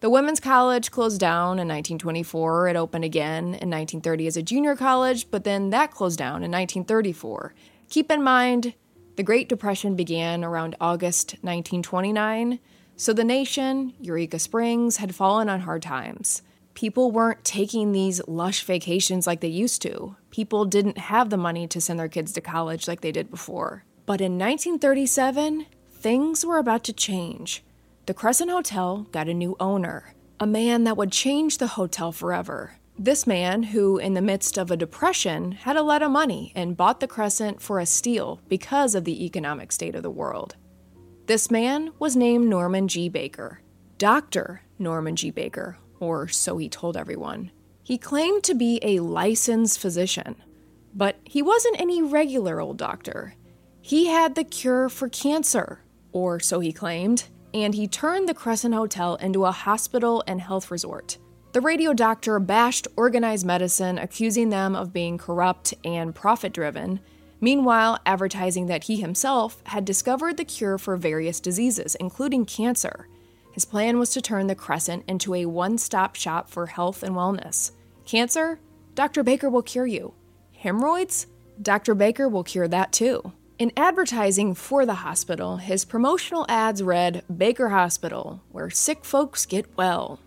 The 0.00 0.10
Women's 0.10 0.38
College 0.38 0.92
closed 0.92 1.18
down 1.18 1.58
in 1.58 1.66
1924. 1.66 2.68
It 2.68 2.76
opened 2.76 3.04
again 3.04 3.46
in 3.46 3.68
1930 3.68 4.28
as 4.28 4.36
a 4.36 4.42
junior 4.42 4.76
college, 4.76 5.28
but 5.28 5.42
then 5.42 5.70
that 5.70 5.90
closed 5.90 6.20
down 6.20 6.44
in 6.44 6.52
1934. 6.52 7.52
Keep 7.90 8.12
in 8.12 8.22
mind, 8.22 8.74
the 9.16 9.24
Great 9.24 9.48
Depression 9.48 9.96
began 9.96 10.44
around 10.44 10.76
August 10.80 11.32
1929, 11.40 12.60
so 12.94 13.12
the 13.12 13.24
nation, 13.24 13.92
Eureka 14.00 14.38
Springs, 14.38 14.98
had 14.98 15.16
fallen 15.16 15.48
on 15.48 15.62
hard 15.62 15.82
times. 15.82 16.42
People 16.74 17.10
weren't 17.10 17.42
taking 17.42 17.90
these 17.90 18.20
lush 18.28 18.62
vacations 18.62 19.26
like 19.26 19.40
they 19.40 19.48
used 19.48 19.82
to. 19.82 20.14
People 20.30 20.64
didn't 20.64 20.98
have 20.98 21.30
the 21.30 21.36
money 21.36 21.66
to 21.66 21.80
send 21.80 21.98
their 21.98 22.06
kids 22.06 22.32
to 22.34 22.40
college 22.40 22.86
like 22.86 23.00
they 23.00 23.10
did 23.10 23.32
before. 23.32 23.84
But 24.06 24.20
in 24.20 24.38
1937, 24.38 25.66
things 25.90 26.46
were 26.46 26.58
about 26.58 26.84
to 26.84 26.92
change. 26.92 27.64
The 28.08 28.14
Crescent 28.14 28.50
Hotel 28.50 29.06
got 29.12 29.28
a 29.28 29.34
new 29.34 29.54
owner, 29.60 30.14
a 30.40 30.46
man 30.46 30.84
that 30.84 30.96
would 30.96 31.12
change 31.12 31.58
the 31.58 31.66
hotel 31.66 32.10
forever. 32.10 32.78
This 32.98 33.26
man, 33.26 33.64
who 33.64 33.98
in 33.98 34.14
the 34.14 34.22
midst 34.22 34.56
of 34.56 34.70
a 34.70 34.78
depression 34.78 35.52
had 35.52 35.76
a 35.76 35.82
lot 35.82 36.00
of 36.00 36.10
money 36.10 36.50
and 36.56 36.74
bought 36.74 37.00
the 37.00 37.06
Crescent 37.06 37.60
for 37.60 37.78
a 37.78 37.84
steal 37.84 38.40
because 38.48 38.94
of 38.94 39.04
the 39.04 39.26
economic 39.26 39.72
state 39.72 39.94
of 39.94 40.02
the 40.02 40.10
world. 40.10 40.56
This 41.26 41.50
man 41.50 41.90
was 41.98 42.16
named 42.16 42.48
Norman 42.48 42.88
G. 42.88 43.10
Baker. 43.10 43.60
Dr. 43.98 44.62
Norman 44.78 45.14
G. 45.14 45.30
Baker, 45.30 45.76
or 46.00 46.28
so 46.28 46.56
he 46.56 46.70
told 46.70 46.96
everyone. 46.96 47.50
He 47.82 47.98
claimed 47.98 48.42
to 48.44 48.54
be 48.54 48.80
a 48.80 49.00
licensed 49.00 49.78
physician, 49.78 50.36
but 50.94 51.18
he 51.24 51.42
wasn't 51.42 51.78
any 51.78 52.00
regular 52.00 52.58
old 52.58 52.78
doctor. 52.78 53.34
He 53.82 54.06
had 54.06 54.34
the 54.34 54.44
cure 54.44 54.88
for 54.88 55.10
cancer, 55.10 55.82
or 56.10 56.40
so 56.40 56.60
he 56.60 56.72
claimed, 56.72 57.24
and 57.54 57.74
he 57.74 57.86
turned 57.86 58.28
the 58.28 58.34
Crescent 58.34 58.74
Hotel 58.74 59.16
into 59.16 59.44
a 59.44 59.52
hospital 59.52 60.22
and 60.26 60.40
health 60.40 60.70
resort. 60.70 61.18
The 61.52 61.60
radio 61.60 61.94
doctor 61.94 62.38
bashed 62.38 62.86
organized 62.96 63.46
medicine, 63.46 63.98
accusing 63.98 64.50
them 64.50 64.76
of 64.76 64.92
being 64.92 65.18
corrupt 65.18 65.74
and 65.84 66.14
profit 66.14 66.52
driven, 66.52 67.00
meanwhile, 67.40 67.98
advertising 68.04 68.66
that 68.66 68.84
he 68.84 69.00
himself 69.00 69.62
had 69.64 69.84
discovered 69.84 70.36
the 70.36 70.44
cure 70.44 70.78
for 70.78 70.96
various 70.96 71.40
diseases, 71.40 71.94
including 71.94 72.44
cancer. 72.44 73.08
His 73.52 73.64
plan 73.64 73.98
was 73.98 74.10
to 74.10 74.20
turn 74.20 74.46
the 74.46 74.54
Crescent 74.54 75.04
into 75.08 75.34
a 75.34 75.46
one 75.46 75.78
stop 75.78 76.14
shop 76.14 76.50
for 76.50 76.66
health 76.66 77.02
and 77.02 77.16
wellness. 77.16 77.72
Cancer? 78.04 78.60
Dr. 78.94 79.22
Baker 79.22 79.48
will 79.48 79.62
cure 79.62 79.86
you. 79.86 80.14
Hemorrhoids? 80.52 81.26
Dr. 81.60 81.94
Baker 81.94 82.28
will 82.28 82.44
cure 82.44 82.68
that 82.68 82.92
too. 82.92 83.32
In 83.58 83.72
advertising 83.76 84.54
for 84.54 84.86
the 84.86 84.94
hospital, 84.94 85.56
his 85.56 85.84
promotional 85.84 86.46
ads 86.48 86.80
read 86.80 87.24
Baker 87.36 87.70
Hospital, 87.70 88.40
where 88.52 88.70
sick 88.70 89.04
folks 89.04 89.46
get 89.46 89.66
well. 89.76 90.20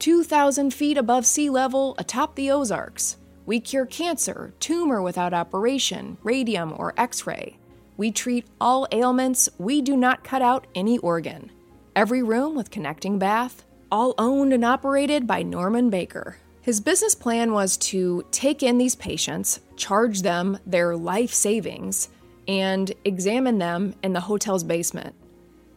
2,000 0.00 0.74
feet 0.74 0.98
above 0.98 1.24
sea 1.24 1.48
level, 1.48 1.94
atop 1.96 2.34
the 2.34 2.50
Ozarks. 2.50 3.16
We 3.46 3.58
cure 3.58 3.86
cancer, 3.86 4.52
tumor 4.60 5.00
without 5.00 5.32
operation, 5.32 6.18
radium, 6.22 6.74
or 6.76 6.92
x 6.98 7.26
ray. 7.26 7.56
We 7.96 8.10
treat 8.10 8.46
all 8.60 8.86
ailments, 8.92 9.48
we 9.56 9.80
do 9.80 9.96
not 9.96 10.22
cut 10.22 10.42
out 10.42 10.66
any 10.74 10.98
organ. 10.98 11.50
Every 11.96 12.22
room 12.22 12.54
with 12.54 12.70
connecting 12.70 13.18
bath, 13.18 13.64
all 13.90 14.14
owned 14.18 14.52
and 14.52 14.64
operated 14.64 15.26
by 15.26 15.42
Norman 15.42 15.88
Baker. 15.88 16.36
His 16.60 16.80
business 16.80 17.14
plan 17.14 17.54
was 17.54 17.78
to 17.78 18.26
take 18.30 18.62
in 18.62 18.76
these 18.76 18.94
patients, 18.94 19.60
charge 19.74 20.20
them 20.20 20.58
their 20.66 20.94
life 20.94 21.32
savings, 21.32 22.10
and 22.46 22.92
examine 23.04 23.58
them 23.58 23.94
in 24.02 24.12
the 24.12 24.20
hotel's 24.20 24.64
basement. 24.64 25.14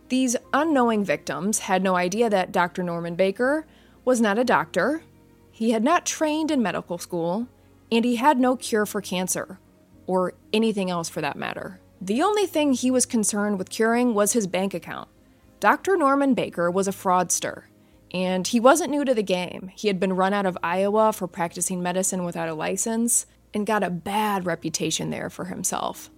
These 0.09 0.35
unknowing 0.53 1.03
victims 1.03 1.59
had 1.59 1.83
no 1.83 1.95
idea 1.95 2.29
that 2.29 2.51
Dr. 2.51 2.83
Norman 2.83 3.15
Baker 3.15 3.65
was 4.05 4.21
not 4.21 4.39
a 4.39 4.43
doctor, 4.43 5.03
he 5.51 5.71
had 5.71 5.83
not 5.83 6.05
trained 6.05 6.51
in 6.51 6.61
medical 6.61 6.97
school, 6.97 7.47
and 7.91 8.05
he 8.05 8.17
had 8.17 8.39
no 8.39 8.55
cure 8.55 8.85
for 8.85 9.01
cancer, 9.01 9.59
or 10.05 10.33
anything 10.53 10.89
else 10.89 11.09
for 11.09 11.19
that 11.19 11.35
matter. 11.35 11.79
The 11.99 12.21
only 12.21 12.45
thing 12.45 12.73
he 12.73 12.91
was 12.91 13.07
concerned 13.07 13.57
with 13.57 13.71
curing 13.71 14.13
was 14.13 14.33
his 14.33 14.45
bank 14.45 14.75
account. 14.75 15.09
Dr. 15.59 15.97
Norman 15.97 16.35
Baker 16.35 16.69
was 16.69 16.87
a 16.87 16.91
fraudster, 16.91 17.63
and 18.13 18.47
he 18.47 18.59
wasn't 18.59 18.91
new 18.91 19.03
to 19.03 19.15
the 19.15 19.23
game. 19.23 19.71
He 19.75 19.87
had 19.87 19.99
been 19.99 20.15
run 20.15 20.31
out 20.31 20.45
of 20.45 20.57
Iowa 20.61 21.11
for 21.11 21.27
practicing 21.27 21.81
medicine 21.81 22.23
without 22.23 22.49
a 22.49 22.53
license 22.53 23.25
and 23.53 23.65
got 23.65 23.83
a 23.83 23.89
bad 23.89 24.45
reputation 24.45 25.09
there 25.09 25.29
for 25.29 25.45
himself. 25.45 26.11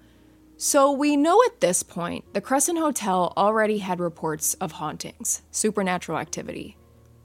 So 0.61 0.91
we 0.91 1.15
know 1.15 1.41
at 1.45 1.61
this 1.61 1.83
point 1.83 2.33
the 2.33 2.41
Crescent 2.41 2.77
Hotel 2.77 3.31
already 3.37 3.77
had 3.77 4.01
reports 4.01 4.55
of 4.55 4.73
hauntings, 4.73 5.41
supernatural 5.51 6.17
activity. 6.17 6.75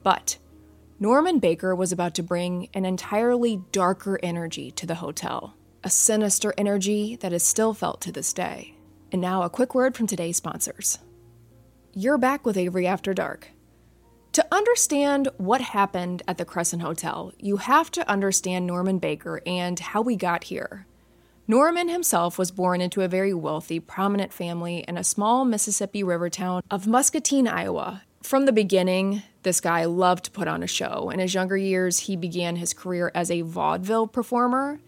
But 0.04 0.38
Norman 1.00 1.40
Baker 1.40 1.74
was 1.74 1.90
about 1.90 2.14
to 2.14 2.22
bring 2.22 2.68
an 2.74 2.84
entirely 2.84 3.60
darker 3.72 4.20
energy 4.22 4.70
to 4.70 4.86
the 4.86 4.94
hotel, 4.94 5.56
a 5.82 5.90
sinister 5.90 6.54
energy 6.56 7.16
that 7.16 7.32
is 7.32 7.42
still 7.42 7.74
felt 7.74 8.00
to 8.02 8.12
this 8.12 8.32
day. 8.32 8.76
And 9.10 9.20
now, 9.20 9.42
a 9.42 9.50
quick 9.50 9.74
word 9.74 9.96
from 9.96 10.06
today's 10.06 10.36
sponsors. 10.36 11.00
You're 11.92 12.18
back 12.18 12.46
with 12.46 12.56
Avery 12.56 12.86
After 12.86 13.12
Dark. 13.12 13.48
To 14.34 14.46
understand 14.54 15.28
what 15.38 15.60
happened 15.60 16.22
at 16.28 16.38
the 16.38 16.44
Crescent 16.44 16.82
Hotel, 16.82 17.32
you 17.40 17.56
have 17.56 17.90
to 17.90 18.08
understand 18.08 18.64
Norman 18.64 19.00
Baker 19.00 19.40
and 19.44 19.80
how 19.80 20.02
we 20.02 20.14
got 20.14 20.44
here. 20.44 20.86
Norman 21.46 21.90
himself 21.90 22.38
was 22.38 22.50
born 22.50 22.80
into 22.80 23.02
a 23.02 23.08
very 23.08 23.34
wealthy, 23.34 23.78
prominent 23.78 24.32
family 24.32 24.78
in 24.88 24.96
a 24.96 25.04
small 25.04 25.44
Mississippi 25.44 26.02
river 26.02 26.30
town 26.30 26.62
of 26.70 26.86
Muscatine, 26.86 27.46
Iowa. 27.46 28.02
From 28.22 28.46
the 28.46 28.52
beginning, 28.52 29.22
this 29.42 29.60
guy 29.60 29.84
loved 29.84 30.24
to 30.24 30.30
put 30.30 30.48
on 30.48 30.62
a 30.62 30.66
show. 30.66 31.10
In 31.10 31.18
his 31.18 31.34
younger 31.34 31.58
years, 31.58 31.98
he 31.98 32.16
began 32.16 32.56
his 32.56 32.72
career 32.72 33.12
as 33.14 33.30
a 33.30 33.42
vaudeville 33.42 34.06
performer, 34.06 34.80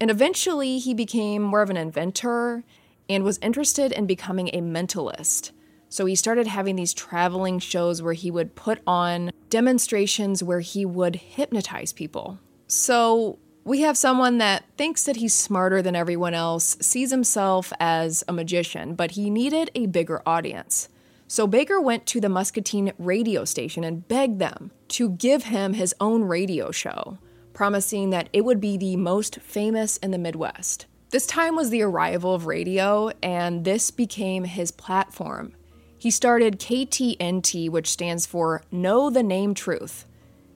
and 0.00 0.08
eventually 0.08 0.78
he 0.78 0.94
became 0.94 1.42
more 1.42 1.62
of 1.62 1.70
an 1.70 1.76
inventor 1.76 2.62
and 3.08 3.24
was 3.24 3.40
interested 3.42 3.90
in 3.90 4.06
becoming 4.06 4.50
a 4.52 4.60
mentalist. 4.60 5.50
So 5.88 6.06
he 6.06 6.14
started 6.14 6.46
having 6.46 6.76
these 6.76 6.94
traveling 6.94 7.58
shows 7.58 8.00
where 8.00 8.12
he 8.12 8.30
would 8.30 8.54
put 8.54 8.80
on 8.86 9.32
demonstrations 9.50 10.44
where 10.44 10.60
he 10.60 10.86
would 10.86 11.16
hypnotize 11.16 11.92
people. 11.92 12.38
So 12.68 13.40
we 13.64 13.80
have 13.80 13.96
someone 13.96 14.38
that 14.38 14.64
thinks 14.76 15.04
that 15.04 15.16
he's 15.16 15.34
smarter 15.34 15.80
than 15.80 15.96
everyone 15.96 16.34
else, 16.34 16.76
sees 16.80 17.10
himself 17.10 17.72
as 17.80 18.22
a 18.28 18.32
magician, 18.32 18.94
but 18.94 19.12
he 19.12 19.30
needed 19.30 19.70
a 19.74 19.86
bigger 19.86 20.22
audience. 20.26 20.90
So 21.26 21.46
Baker 21.46 21.80
went 21.80 22.04
to 22.06 22.20
the 22.20 22.28
Muscatine 22.28 22.92
radio 22.98 23.46
station 23.46 23.82
and 23.82 24.06
begged 24.06 24.38
them 24.38 24.70
to 24.88 25.10
give 25.10 25.44
him 25.44 25.72
his 25.72 25.94
own 25.98 26.24
radio 26.24 26.70
show, 26.70 27.18
promising 27.54 28.10
that 28.10 28.28
it 28.34 28.44
would 28.44 28.60
be 28.60 28.76
the 28.76 28.96
most 28.96 29.40
famous 29.40 29.96
in 29.96 30.10
the 30.10 30.18
Midwest. 30.18 30.84
This 31.08 31.26
time 31.26 31.56
was 31.56 31.70
the 31.70 31.82
arrival 31.82 32.34
of 32.34 32.46
radio, 32.46 33.10
and 33.22 33.64
this 33.64 33.90
became 33.90 34.44
his 34.44 34.70
platform. 34.70 35.54
He 35.96 36.10
started 36.10 36.58
KTNT, 36.58 37.70
which 37.70 37.90
stands 37.90 38.26
for 38.26 38.62
Know 38.70 39.08
the 39.08 39.22
Name 39.22 39.54
Truth. 39.54 40.04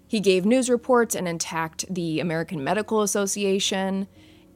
He 0.09 0.21
gave 0.21 0.47
news 0.47 0.71
reports 0.71 1.15
and 1.15 1.29
attacked 1.29 1.85
the 1.93 2.19
American 2.19 2.65
Medical 2.65 3.03
Association, 3.03 4.09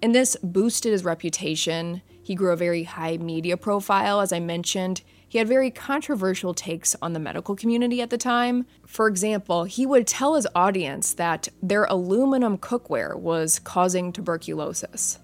and 0.03 0.15
this 0.15 0.37
boosted 0.43 0.93
his 0.93 1.05
reputation. 1.05 2.01
He 2.23 2.35
grew 2.35 2.53
a 2.53 2.57
very 2.57 2.85
high 2.85 3.19
media 3.19 3.57
profile. 3.59 4.21
As 4.21 4.33
I 4.33 4.41
mentioned, 4.41 5.03
he 5.29 5.39
had 5.39 5.49
very 5.49 5.71
controversial 5.71 6.55
takes 6.55 6.97
on 7.03 7.13
the 7.13 7.21
medical 7.21 7.55
community 7.55 8.01
at 8.01 8.11
the 8.11 8.19
time. 8.19 8.67
For 8.87 9.07
example, 9.09 9.65
he 9.65 9.87
would 9.87 10.07
tell 10.07 10.35
his 10.35 10.49
audience 10.55 11.13
that 11.15 11.49
their 11.63 11.85
aluminum 11.85 12.59
cookware 12.59 13.15
was 13.15 13.59
causing 13.59 14.13
tuberculosis. 14.13 15.19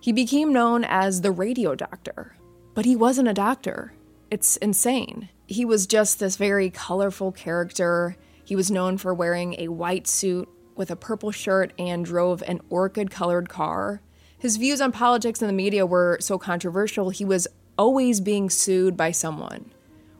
He 0.00 0.12
became 0.12 0.52
known 0.52 0.84
as 0.84 1.20
the 1.20 1.30
radio 1.30 1.74
doctor, 1.74 2.36
but 2.74 2.84
he 2.84 2.96
wasn't 2.96 3.28
a 3.28 3.34
doctor. 3.34 3.92
It's 4.30 4.56
insane. 4.56 5.28
He 5.46 5.64
was 5.64 5.86
just 5.86 6.18
this 6.18 6.36
very 6.36 6.70
colorful 6.70 7.32
character. 7.32 8.16
He 8.44 8.56
was 8.56 8.70
known 8.70 8.98
for 8.98 9.14
wearing 9.14 9.54
a 9.58 9.68
white 9.68 10.06
suit 10.06 10.48
with 10.76 10.90
a 10.90 10.96
purple 10.96 11.30
shirt 11.30 11.72
and 11.78 12.04
drove 12.04 12.42
an 12.42 12.60
orchid 12.70 13.10
colored 13.10 13.48
car. 13.48 14.00
His 14.38 14.56
views 14.56 14.80
on 14.80 14.92
politics 14.92 15.40
and 15.40 15.48
the 15.48 15.54
media 15.54 15.86
were 15.86 16.18
so 16.20 16.38
controversial, 16.38 17.10
he 17.10 17.24
was 17.24 17.46
always 17.78 18.20
being 18.20 18.50
sued 18.50 18.96
by 18.96 19.12
someone, 19.12 19.70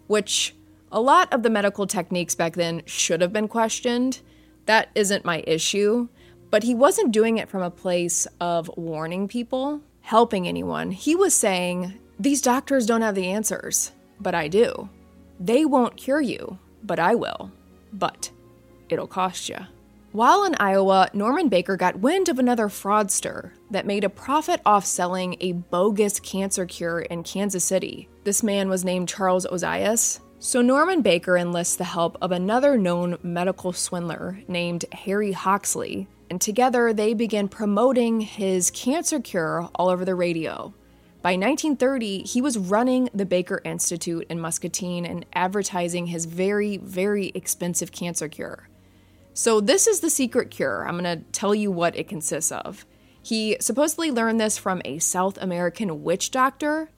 which 0.07 0.55
a 0.91 1.01
lot 1.01 1.33
of 1.33 1.43
the 1.43 1.51
medical 1.51 1.87
techniques 1.87 2.35
back 2.35 2.55
then 2.55 2.83
should 2.87 3.21
have 3.21 3.33
been 3.33 3.49
questioned. 3.49 4.21
That 4.67 4.91
isn't 4.95 5.25
my 5.25 5.43
issue, 5.47 6.09
but 6.51 6.63
he 6.63 6.75
wasn't 6.75 7.13
doing 7.13 7.39
it 7.39 7.49
from 7.49 7.63
a 7.63 7.71
place 7.71 8.27
of 8.41 8.71
warning 8.77 9.27
people, 9.27 9.81
helping 10.03 10.47
anyone. 10.47 10.93
He 10.93 11.17
was 11.17 11.35
saying, 11.35 11.99
These 12.21 12.43
doctors 12.43 12.87
don't 12.87 13.03
have 13.03 13.15
the 13.15 13.29
answers, 13.29 13.93
but 14.21 14.35
I 14.35 14.49
do. 14.49 14.89
They 15.41 15.65
won't 15.65 15.97
cure 15.97 16.21
you, 16.21 16.59
but 16.85 17.01
I 17.01 17.15
will 17.17 17.51
but 17.93 18.31
it'll 18.89 19.07
cost 19.07 19.49
you. 19.49 19.59
While 20.13 20.45
in 20.45 20.55
Iowa, 20.57 21.09
Norman 21.15 21.49
Baker 21.49 21.77
got 21.77 22.01
wind 22.01 22.29
of 22.29 22.39
another 22.39 22.69
fraudster 22.69 23.53
that 23.71 23.87
made 23.87 24.05
a 24.05 24.11
profit 24.11 24.61
off 24.67 24.85
selling 24.85 25.37
a 25.41 25.53
bogus 25.53 26.21
cancer 26.21 26.67
cure 26.67 27.01
in 27.01 27.23
Kansas 27.23 27.65
City. 27.65 28.11
This 28.25 28.43
man 28.43 28.69
was 28.69 28.85
named 28.85 29.09
Charles 29.09 29.47
Ozias. 29.47 30.21
So 30.39 30.61
Norman 30.61 31.01
Baker 31.01 31.39
enlists 31.39 31.77
the 31.77 31.85
help 31.85 32.19
of 32.21 32.31
another 32.31 32.77
known 32.77 33.17
medical 33.23 33.73
swindler 33.73 34.43
named 34.49 34.85
Harry 34.93 35.33
Hoxsey, 35.33 36.09
and 36.29 36.41
together 36.41 36.93
they 36.93 37.15
begin 37.15 37.49
promoting 37.49 38.21
his 38.21 38.71
cancer 38.73 39.19
cure 39.19 39.71
all 39.75 39.89
over 39.89 40.05
the 40.05 40.15
radio. 40.15 40.75
By 41.23 41.35
1930, 41.35 42.25
he 42.25 42.43
was 42.43 42.59
running 42.59 43.09
the 43.15 43.25
Baker 43.25 43.63
Institute 43.65 44.27
in 44.29 44.41
Muscatine 44.41 45.07
and 45.07 45.25
advertising 45.35 46.07
his 46.07 46.25
very, 46.25 46.79
very 46.79 47.31
expensive 47.37 47.93
cancer 47.93 48.29
cure. 48.29 48.69
So, 49.33 49.61
this 49.61 49.87
is 49.87 50.01
the 50.01 50.11
secret 50.11 50.51
cure. 50.51 50.85
I'm 50.85 50.99
going 50.99 51.19
to 51.19 51.25
tell 51.31 51.55
you 51.55 51.71
what 51.71 51.97
it 51.97 52.09
consists 52.09 52.51
of. 52.51 52.85
He 53.23 53.57
supposedly 53.61 54.11
learned 54.11 54.41
this 54.41 54.59
from 54.59 54.83
a 54.85 54.99
South 54.99 55.39
American 55.41 56.03
witch 56.03 56.33
doctor. 56.33 56.91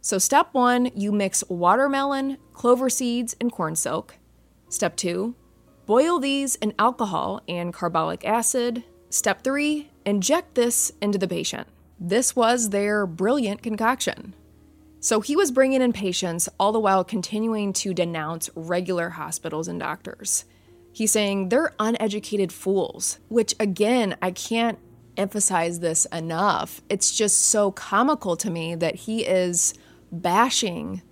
So, 0.00 0.18
step 0.18 0.48
one, 0.50 0.90
you 0.96 1.12
mix 1.12 1.44
watermelon, 1.48 2.38
clover 2.52 2.90
seeds, 2.90 3.36
and 3.40 3.52
corn 3.52 3.76
silk. 3.76 4.16
Step 4.68 4.96
two, 4.96 5.36
boil 5.86 6.18
these 6.18 6.56
in 6.56 6.74
alcohol 6.76 7.40
and 7.46 7.72
carbolic 7.72 8.26
acid. 8.26 8.82
Step 9.10 9.44
three, 9.44 9.92
inject 10.04 10.56
this 10.56 10.90
into 11.00 11.18
the 11.18 11.28
patient. 11.28 11.68
This 12.02 12.34
was 12.34 12.70
their 12.70 13.06
brilliant 13.06 13.62
concoction. 13.62 14.34
So 15.00 15.20
he 15.20 15.36
was 15.36 15.50
bringing 15.50 15.82
in 15.82 15.92
patients 15.92 16.48
all 16.58 16.72
the 16.72 16.80
while 16.80 17.04
continuing 17.04 17.74
to 17.74 17.92
denounce 17.92 18.48
regular 18.54 19.10
hospitals 19.10 19.68
and 19.68 19.78
doctors. 19.78 20.46
He's 20.92 21.12
saying 21.12 21.50
they're 21.50 21.74
uneducated 21.78 22.52
fools, 22.52 23.18
which 23.28 23.54
again, 23.60 24.16
I 24.22 24.30
can't 24.30 24.78
emphasize 25.18 25.80
this 25.80 26.06
enough. 26.06 26.80
It's 26.88 27.14
just 27.14 27.36
so 27.36 27.70
comical 27.70 28.34
to 28.38 28.50
me 28.50 28.74
that 28.76 28.94
he 28.94 29.26
is 29.26 29.74
bashing 30.10 31.02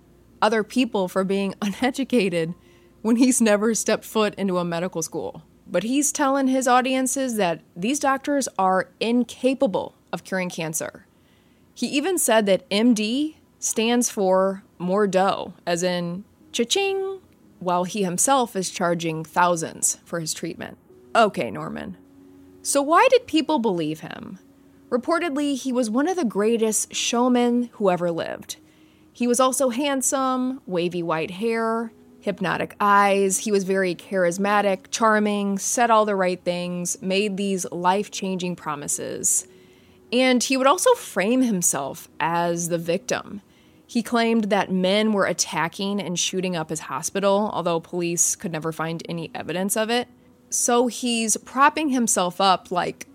other 0.41 0.63
people 0.63 1.07
for 1.07 1.23
being 1.23 1.53
uneducated 1.61 2.55
when 3.03 3.17
he's 3.17 3.39
never 3.39 3.75
stepped 3.75 4.05
foot 4.05 4.33
into 4.35 4.57
a 4.57 4.65
medical 4.65 5.03
school. 5.03 5.43
But 5.67 5.83
he's 5.83 6.11
telling 6.11 6.47
his 6.47 6.67
audiences 6.67 7.35
that 7.35 7.61
these 7.75 7.99
doctors 7.99 8.47
are 8.57 8.89
incapable 8.99 9.93
of 10.11 10.23
curing 10.23 10.49
cancer. 10.49 11.05
He 11.73 11.87
even 11.87 12.17
said 12.17 12.45
that 12.45 12.69
MD 12.69 13.35
stands 13.59 14.09
for 14.09 14.63
more 14.77 15.07
dough, 15.07 15.53
as 15.65 15.83
in 15.83 16.23
cha-ching, 16.51 17.19
while 17.59 17.83
he 17.83 18.03
himself 18.03 18.55
is 18.55 18.69
charging 18.69 19.23
thousands 19.23 19.97
for 20.05 20.19
his 20.19 20.33
treatment. 20.33 20.77
Okay, 21.15 21.51
Norman. 21.51 21.97
So 22.61 22.81
why 22.81 23.07
did 23.09 23.27
people 23.27 23.59
believe 23.59 24.01
him? 24.01 24.39
Reportedly, 24.89 25.55
he 25.55 25.71
was 25.71 25.89
one 25.89 26.07
of 26.07 26.17
the 26.17 26.25
greatest 26.25 26.93
showmen 26.93 27.69
who 27.73 27.89
ever 27.89 28.11
lived. 28.11 28.57
He 29.13 29.27
was 29.27 29.39
also 29.39 29.69
handsome, 29.69 30.61
wavy 30.65 31.03
white 31.03 31.31
hair, 31.31 31.91
hypnotic 32.21 32.75
eyes. 32.79 33.39
He 33.39 33.51
was 33.51 33.63
very 33.63 33.95
charismatic, 33.95 34.85
charming, 34.91 35.57
said 35.57 35.91
all 35.91 36.05
the 36.05 36.15
right 36.15 36.41
things, 36.43 37.01
made 37.01 37.37
these 37.37 37.69
life 37.71 38.11
changing 38.11 38.55
promises. 38.55 39.47
And 40.11 40.43
he 40.43 40.57
would 40.57 40.67
also 40.67 40.93
frame 40.95 41.41
himself 41.41 42.07
as 42.19 42.69
the 42.69 42.77
victim. 42.77 43.41
He 43.85 44.03
claimed 44.03 44.45
that 44.45 44.71
men 44.71 45.13
were 45.13 45.25
attacking 45.25 45.99
and 45.99 46.17
shooting 46.17 46.55
up 46.55 46.69
his 46.69 46.81
hospital, 46.81 47.49
although 47.53 47.79
police 47.79 48.35
could 48.35 48.51
never 48.51 48.71
find 48.71 49.03
any 49.09 49.31
evidence 49.33 49.75
of 49.75 49.89
it. 49.89 50.07
So 50.49 50.87
he's 50.87 51.37
propping 51.37 51.89
himself 51.89 52.39
up 52.39 52.71
like, 52.71 53.07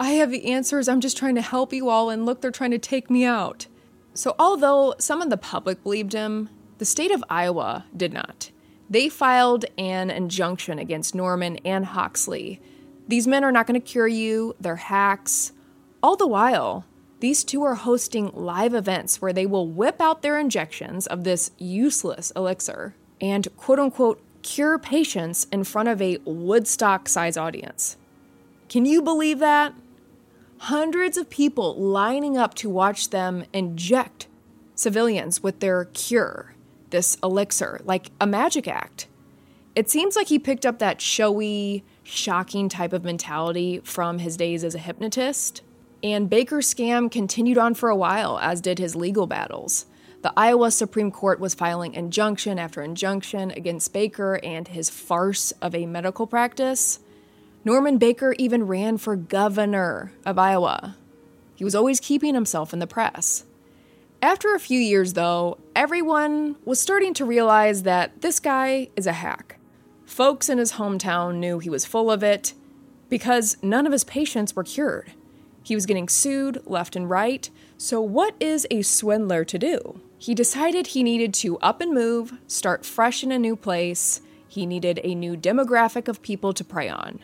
I 0.00 0.12
have 0.12 0.30
the 0.30 0.52
answers, 0.52 0.88
I'm 0.88 1.00
just 1.00 1.16
trying 1.16 1.34
to 1.36 1.42
help 1.42 1.72
you 1.72 1.88
all, 1.88 2.10
and 2.10 2.26
look, 2.26 2.40
they're 2.40 2.50
trying 2.50 2.72
to 2.72 2.78
take 2.78 3.08
me 3.08 3.24
out. 3.24 3.66
So, 4.14 4.34
although 4.38 4.94
some 4.98 5.22
of 5.22 5.30
the 5.30 5.36
public 5.36 5.82
believed 5.82 6.12
him, 6.12 6.50
the 6.78 6.84
state 6.84 7.12
of 7.12 7.24
Iowa 7.30 7.86
did 7.96 8.12
not. 8.12 8.50
They 8.90 9.08
filed 9.08 9.64
an 9.78 10.10
injunction 10.10 10.78
against 10.78 11.14
Norman 11.14 11.56
and 11.64 11.86
Hoxsey. 11.86 12.58
These 13.08 13.26
men 13.26 13.44
are 13.44 13.52
not 13.52 13.66
going 13.66 13.80
to 13.80 13.86
cure 13.86 14.08
you, 14.08 14.54
they're 14.60 14.76
hacks. 14.76 15.52
All 16.02 16.16
the 16.16 16.26
while, 16.26 16.84
these 17.20 17.44
two 17.44 17.62
are 17.62 17.76
hosting 17.76 18.32
live 18.34 18.74
events 18.74 19.22
where 19.22 19.32
they 19.32 19.46
will 19.46 19.68
whip 19.68 20.00
out 20.00 20.22
their 20.22 20.36
injections 20.36 21.06
of 21.06 21.22
this 21.22 21.52
useless 21.58 22.32
elixir 22.34 22.96
and 23.20 23.46
quote 23.56 23.78
unquote 23.78 24.20
cure 24.42 24.80
patients 24.80 25.46
in 25.52 25.62
front 25.62 25.88
of 25.88 26.02
a 26.02 26.18
Woodstock 26.24 27.08
size 27.08 27.36
audience. 27.36 27.96
Can 28.68 28.84
you 28.84 29.00
believe 29.00 29.38
that? 29.38 29.74
Hundreds 30.58 31.16
of 31.16 31.30
people 31.30 31.76
lining 31.76 32.36
up 32.36 32.54
to 32.54 32.68
watch 32.68 33.10
them 33.10 33.44
inject 33.52 34.26
civilians 34.74 35.40
with 35.40 35.60
their 35.60 35.84
cure, 35.84 36.54
this 36.90 37.16
elixir, 37.22 37.80
like 37.84 38.10
a 38.20 38.26
magic 38.26 38.66
act. 38.66 39.06
It 39.76 39.88
seems 39.88 40.16
like 40.16 40.26
he 40.26 40.40
picked 40.40 40.66
up 40.66 40.80
that 40.80 41.00
showy, 41.00 41.84
shocking 42.02 42.68
type 42.68 42.92
of 42.92 43.04
mentality 43.04 43.80
from 43.84 44.18
his 44.18 44.36
days 44.36 44.64
as 44.64 44.74
a 44.74 44.78
hypnotist 44.78 45.62
and 46.02 46.28
Baker's 46.28 46.72
scam 46.72 47.10
continued 47.10 47.58
on 47.58 47.74
for 47.74 47.88
a 47.88 47.96
while, 47.96 48.38
as 48.38 48.60
did 48.60 48.78
his 48.78 48.96
legal 48.96 49.26
battles. 49.26 49.86
The 50.22 50.32
Iowa 50.36 50.70
Supreme 50.70 51.10
Court 51.10 51.40
was 51.40 51.54
filing 51.54 51.94
injunction 51.94 52.58
after 52.58 52.80
injunction 52.82 53.50
against 53.50 53.92
Baker 53.92 54.38
and 54.42 54.68
his 54.68 54.88
farce 54.88 55.52
of 55.60 55.74
a 55.74 55.86
medical 55.86 56.26
practice. 56.26 57.00
Norman 57.64 57.98
Baker 57.98 58.34
even 58.38 58.66
ran 58.66 58.98
for 58.98 59.16
governor 59.16 60.12
of 60.24 60.38
Iowa. 60.38 60.96
He 61.56 61.64
was 61.64 61.74
always 61.74 62.00
keeping 62.00 62.34
himself 62.34 62.72
in 62.72 62.78
the 62.78 62.86
press. 62.86 63.44
After 64.20 64.54
a 64.54 64.60
few 64.60 64.78
years, 64.78 65.14
though, 65.14 65.58
everyone 65.74 66.54
was 66.64 66.80
starting 66.80 67.14
to 67.14 67.24
realize 67.24 67.82
that 67.82 68.22
this 68.22 68.38
guy 68.38 68.88
is 68.94 69.08
a 69.08 69.12
hack. 69.12 69.58
Folks 70.04 70.48
in 70.48 70.58
his 70.58 70.74
hometown 70.74 71.36
knew 71.36 71.58
he 71.58 71.70
was 71.70 71.84
full 71.84 72.10
of 72.10 72.22
it 72.22 72.54
because 73.08 73.56
none 73.62 73.86
of 73.86 73.92
his 73.92 74.04
patients 74.04 74.54
were 74.54 74.62
cured. 74.62 75.12
He 75.62 75.74
was 75.74 75.86
getting 75.86 76.08
sued 76.08 76.62
left 76.66 76.96
and 76.96 77.08
right, 77.08 77.48
so 77.76 78.00
what 78.00 78.34
is 78.40 78.66
a 78.70 78.82
swindler 78.82 79.44
to 79.44 79.58
do? 79.58 80.00
He 80.18 80.34
decided 80.34 80.88
he 80.88 81.02
needed 81.02 81.34
to 81.34 81.58
up 81.58 81.80
and 81.80 81.92
move, 81.92 82.32
start 82.46 82.84
fresh 82.84 83.22
in 83.22 83.32
a 83.32 83.38
new 83.38 83.56
place. 83.56 84.20
He 84.48 84.66
needed 84.66 85.00
a 85.02 85.14
new 85.14 85.36
demographic 85.36 86.08
of 86.08 86.22
people 86.22 86.52
to 86.52 86.64
prey 86.64 86.88
on. 86.88 87.20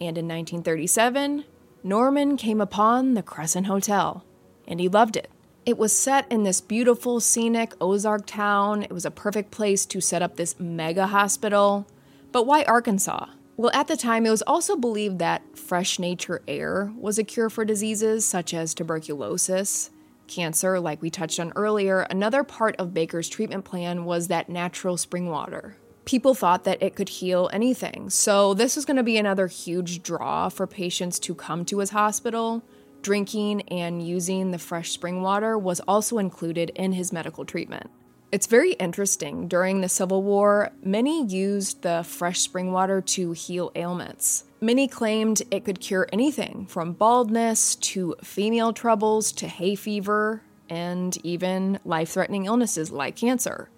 And 0.00 0.16
in 0.16 0.28
1937, 0.28 1.44
Norman 1.82 2.36
came 2.36 2.60
upon 2.60 3.14
the 3.14 3.22
Crescent 3.22 3.66
Hotel, 3.66 4.24
and 4.66 4.78
he 4.78 4.88
loved 4.88 5.16
it. 5.16 5.30
It 5.66 5.78
was 5.78 5.92
set 5.92 6.30
in 6.30 6.44
this 6.44 6.60
beautiful, 6.60 7.20
scenic 7.20 7.74
Ozark 7.80 8.26
town. 8.26 8.84
It 8.84 8.92
was 8.92 9.04
a 9.04 9.10
perfect 9.10 9.50
place 9.50 9.84
to 9.86 10.00
set 10.00 10.22
up 10.22 10.36
this 10.36 10.58
mega 10.58 11.08
hospital. 11.08 11.86
But 12.32 12.46
why 12.46 12.62
Arkansas? 12.62 13.26
Well, 13.58 13.72
at 13.74 13.88
the 13.88 13.96
time, 13.96 14.24
it 14.24 14.30
was 14.30 14.42
also 14.42 14.76
believed 14.76 15.18
that 15.18 15.58
fresh 15.58 15.98
nature 15.98 16.42
air 16.46 16.92
was 16.96 17.18
a 17.18 17.24
cure 17.24 17.50
for 17.50 17.64
diseases 17.64 18.24
such 18.24 18.54
as 18.54 18.72
tuberculosis, 18.72 19.90
cancer, 20.28 20.78
like 20.78 21.02
we 21.02 21.10
touched 21.10 21.40
on 21.40 21.52
earlier. 21.56 22.02
Another 22.02 22.44
part 22.44 22.76
of 22.76 22.94
Baker's 22.94 23.28
treatment 23.28 23.64
plan 23.64 24.04
was 24.04 24.28
that 24.28 24.48
natural 24.48 24.96
spring 24.96 25.28
water. 25.28 25.76
People 26.04 26.34
thought 26.34 26.62
that 26.62 26.80
it 26.80 26.94
could 26.94 27.08
heal 27.08 27.50
anything, 27.52 28.10
so 28.10 28.54
this 28.54 28.76
was 28.76 28.84
going 28.84 28.96
to 28.96 29.02
be 29.02 29.16
another 29.16 29.48
huge 29.48 30.04
draw 30.04 30.48
for 30.48 30.68
patients 30.68 31.18
to 31.18 31.34
come 31.34 31.64
to 31.64 31.80
his 31.80 31.90
hospital. 31.90 32.62
Drinking 33.02 33.62
and 33.62 34.06
using 34.06 34.52
the 34.52 34.58
fresh 34.60 34.90
spring 34.92 35.20
water 35.20 35.58
was 35.58 35.80
also 35.80 36.18
included 36.18 36.70
in 36.76 36.92
his 36.92 37.12
medical 37.12 37.44
treatment. 37.44 37.90
It's 38.30 38.46
very 38.46 38.72
interesting. 38.72 39.48
During 39.48 39.80
the 39.80 39.88
Civil 39.88 40.22
War, 40.22 40.70
many 40.82 41.24
used 41.24 41.80
the 41.80 42.04
fresh 42.06 42.40
spring 42.40 42.72
water 42.72 43.00
to 43.00 43.32
heal 43.32 43.72
ailments. 43.74 44.44
Many 44.60 44.86
claimed 44.86 45.40
it 45.50 45.64
could 45.64 45.80
cure 45.80 46.06
anything 46.12 46.66
from 46.66 46.92
baldness 46.92 47.74
to 47.76 48.16
female 48.22 48.74
troubles 48.74 49.32
to 49.32 49.48
hay 49.48 49.74
fever 49.74 50.42
and 50.68 51.16
even 51.24 51.78
life 51.86 52.10
threatening 52.10 52.44
illnesses 52.44 52.90
like 52.90 53.16
cancer. 53.16 53.70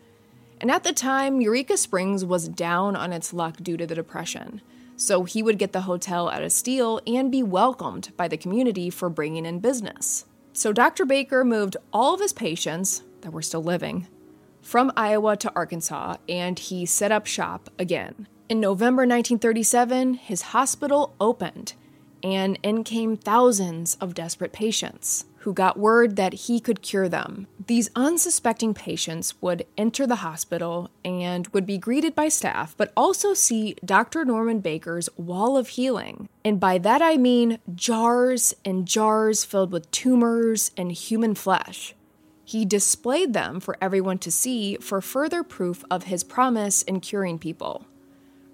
And 0.61 0.69
at 0.69 0.83
the 0.83 0.92
time, 0.92 1.40
Eureka 1.40 1.76
Springs 1.76 2.25
was 2.25 2.49
down 2.49 2.97
on 2.97 3.12
its 3.12 3.33
luck 3.33 3.59
due 3.62 3.76
to 3.76 3.87
the 3.87 3.95
Depression 3.95 4.62
so 4.97 5.25
he 5.25 5.42
would 5.42 5.59
get 5.59 5.73
the 5.73 5.83
hotel 5.83 6.28
out 6.28 6.42
of 6.42 6.52
steal 6.52 7.00
and 7.07 7.33
be 7.33 7.42
welcomed 7.42 8.14
by 8.19 8.28
the 8.28 8.37
community 8.37 8.90
for 8.90 9.09
bringing 9.09 9.47
in 9.47 9.59
business. 9.59 10.26
So 10.52 10.75
Dr. 10.75 11.07
Baker 11.07 11.42
moved 11.42 11.78
all 11.90 12.12
of 12.12 12.21
his 12.21 12.35
patients 12.35 13.02
that 13.23 13.33
were 13.33 13.40
still 13.40 13.62
living 13.62 14.09
from 14.71 14.93
Iowa 14.97 15.37
to 15.39 15.53
Arkansas 15.57 16.15
and 16.29 16.57
he 16.57 16.87
set 16.87 17.11
up 17.11 17.27
shop 17.27 17.69
again. 17.77 18.29
In 18.49 18.61
November 18.61 19.03
1937, 19.03 20.15
his 20.15 20.43
hospital 20.43 21.17
opened 21.21 21.73
and 22.23 22.57
in 22.62 22.85
came 22.85 23.17
thousands 23.17 23.97
of 23.97 24.15
desperate 24.15 24.53
patients 24.53 25.25
who 25.39 25.53
got 25.53 25.77
word 25.77 26.15
that 26.15 26.35
he 26.35 26.61
could 26.61 26.83
cure 26.83 27.09
them. 27.09 27.49
These 27.67 27.91
unsuspecting 27.97 28.73
patients 28.73 29.35
would 29.41 29.67
enter 29.77 30.07
the 30.07 30.17
hospital 30.17 30.89
and 31.05 31.49
would 31.49 31.67
be 31.67 31.77
greeted 31.77 32.15
by 32.15 32.29
staff, 32.29 32.77
but 32.77 32.93
also 32.97 33.35
see 33.35 33.75
Dr. 33.85 34.25
Norman 34.25 34.61
Baker's 34.61 35.09
wall 35.17 35.57
of 35.57 35.69
healing. 35.69 36.29
And 36.44 36.61
by 36.61 36.79
that 36.79 37.03
I 37.03 37.16
mean 37.16 37.59
jars 37.75 38.55
and 38.64 38.87
jars 38.87 39.42
filled 39.44 39.73
with 39.73 39.90
tumors 39.90 40.71
and 40.77 40.92
human 40.92 41.35
flesh. 41.35 41.97
He 42.51 42.65
displayed 42.65 43.33
them 43.33 43.61
for 43.61 43.77
everyone 43.81 44.19
to 44.19 44.31
see 44.33 44.75
for 44.79 45.01
further 45.01 45.45
proof 45.45 45.85
of 45.89 46.07
his 46.11 46.25
promise 46.25 46.83
in 46.83 46.99
curing 46.99 47.39
people. 47.39 47.87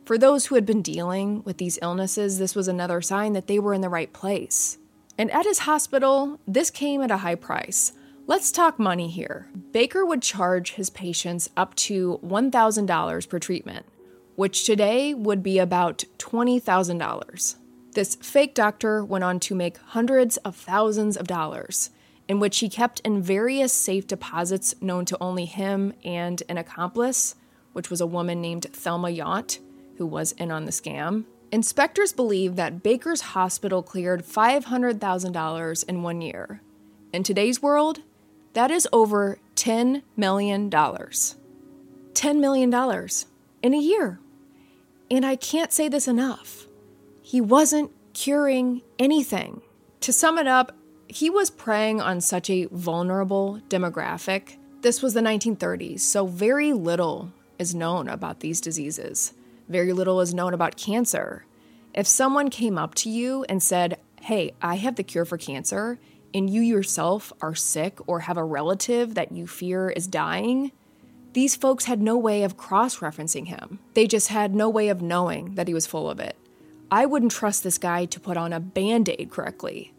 For 0.04 0.18
those 0.18 0.44
who 0.44 0.54
had 0.54 0.66
been 0.66 0.82
dealing 0.82 1.42
with 1.44 1.56
these 1.56 1.78
illnesses, 1.80 2.38
this 2.38 2.54
was 2.54 2.68
another 2.68 3.00
sign 3.00 3.32
that 3.32 3.46
they 3.46 3.58
were 3.58 3.72
in 3.72 3.80
the 3.80 3.88
right 3.88 4.12
place. 4.12 4.76
And 5.16 5.30
at 5.30 5.46
his 5.46 5.60
hospital, 5.60 6.38
this 6.46 6.68
came 6.68 7.00
at 7.00 7.10
a 7.10 7.16
high 7.16 7.36
price. 7.36 7.92
Let's 8.26 8.52
talk 8.52 8.78
money 8.78 9.08
here. 9.08 9.48
Baker 9.72 10.04
would 10.04 10.20
charge 10.20 10.72
his 10.72 10.90
patients 10.90 11.48
up 11.56 11.74
to 11.76 12.20
$1,000 12.22 13.28
per 13.30 13.38
treatment, 13.38 13.86
which 14.34 14.66
today 14.66 15.14
would 15.14 15.42
be 15.42 15.58
about 15.58 16.04
$20,000. 16.18 17.56
This 17.94 18.14
fake 18.16 18.54
doctor 18.54 19.02
went 19.02 19.24
on 19.24 19.40
to 19.40 19.54
make 19.54 19.78
hundreds 19.78 20.36
of 20.36 20.54
thousands 20.54 21.16
of 21.16 21.26
dollars, 21.26 21.88
in 22.28 22.40
which 22.40 22.58
he 22.58 22.68
kept 22.68 23.00
in 23.00 23.22
various 23.22 23.72
safe 23.72 24.06
deposits 24.06 24.74
known 24.80 25.04
to 25.04 25.16
only 25.20 25.44
him 25.44 25.92
and 26.04 26.42
an 26.48 26.58
accomplice, 26.58 27.34
which 27.72 27.90
was 27.90 28.00
a 28.00 28.06
woman 28.06 28.40
named 28.40 28.66
Thelma 28.72 29.08
Yount, 29.08 29.58
who 29.98 30.06
was 30.06 30.32
in 30.32 30.50
on 30.50 30.64
the 30.64 30.72
scam. 30.72 31.24
Inspectors 31.52 32.12
believe 32.12 32.56
that 32.56 32.82
Baker's 32.82 33.20
hospital 33.20 33.82
cleared 33.82 34.24
$500,000 34.24 35.84
in 35.88 36.02
one 36.02 36.20
year. 36.20 36.60
In 37.12 37.22
today's 37.22 37.62
world, 37.62 38.00
that 38.54 38.70
is 38.70 38.88
over 38.92 39.38
$10 39.54 40.02
million. 40.16 40.70
$10 40.70 42.40
million 42.40 43.08
in 43.62 43.74
a 43.74 43.78
year. 43.78 44.18
And 45.10 45.24
I 45.24 45.36
can't 45.36 45.72
say 45.72 45.88
this 45.88 46.08
enough. 46.08 46.66
He 47.22 47.40
wasn't 47.40 47.92
curing 48.12 48.82
anything. 48.98 49.62
To 50.00 50.12
sum 50.12 50.38
it 50.38 50.46
up, 50.46 50.72
he 51.08 51.30
was 51.30 51.50
preying 51.50 52.00
on 52.00 52.20
such 52.20 52.50
a 52.50 52.66
vulnerable 52.66 53.60
demographic. 53.68 54.56
This 54.82 55.02
was 55.02 55.14
the 55.14 55.20
1930s, 55.20 56.00
so 56.00 56.26
very 56.26 56.72
little 56.72 57.32
is 57.58 57.74
known 57.74 58.08
about 58.08 58.40
these 58.40 58.60
diseases. 58.60 59.32
Very 59.68 59.92
little 59.92 60.20
is 60.20 60.34
known 60.34 60.54
about 60.54 60.76
cancer. 60.76 61.44
If 61.94 62.06
someone 62.06 62.50
came 62.50 62.78
up 62.78 62.94
to 62.96 63.10
you 63.10 63.44
and 63.48 63.62
said, 63.62 63.98
Hey, 64.20 64.52
I 64.60 64.76
have 64.76 64.96
the 64.96 65.02
cure 65.02 65.24
for 65.24 65.38
cancer, 65.38 65.98
and 66.34 66.50
you 66.50 66.60
yourself 66.60 67.32
are 67.40 67.54
sick 67.54 67.98
or 68.06 68.20
have 68.20 68.36
a 68.36 68.44
relative 68.44 69.14
that 69.14 69.32
you 69.32 69.46
fear 69.46 69.88
is 69.90 70.06
dying, 70.06 70.72
these 71.32 71.56
folks 71.56 71.84
had 71.84 72.02
no 72.02 72.16
way 72.16 72.42
of 72.42 72.56
cross 72.56 72.98
referencing 72.98 73.46
him. 73.46 73.78
They 73.94 74.06
just 74.06 74.28
had 74.28 74.54
no 74.54 74.68
way 74.68 74.88
of 74.88 75.02
knowing 75.02 75.54
that 75.54 75.68
he 75.68 75.74
was 75.74 75.86
full 75.86 76.10
of 76.10 76.20
it. 76.20 76.36
I 76.90 77.06
wouldn't 77.06 77.32
trust 77.32 77.62
this 77.62 77.78
guy 77.78 78.04
to 78.06 78.20
put 78.20 78.36
on 78.36 78.52
a 78.52 78.60
band 78.60 79.08
aid 79.08 79.30
correctly. 79.30 79.92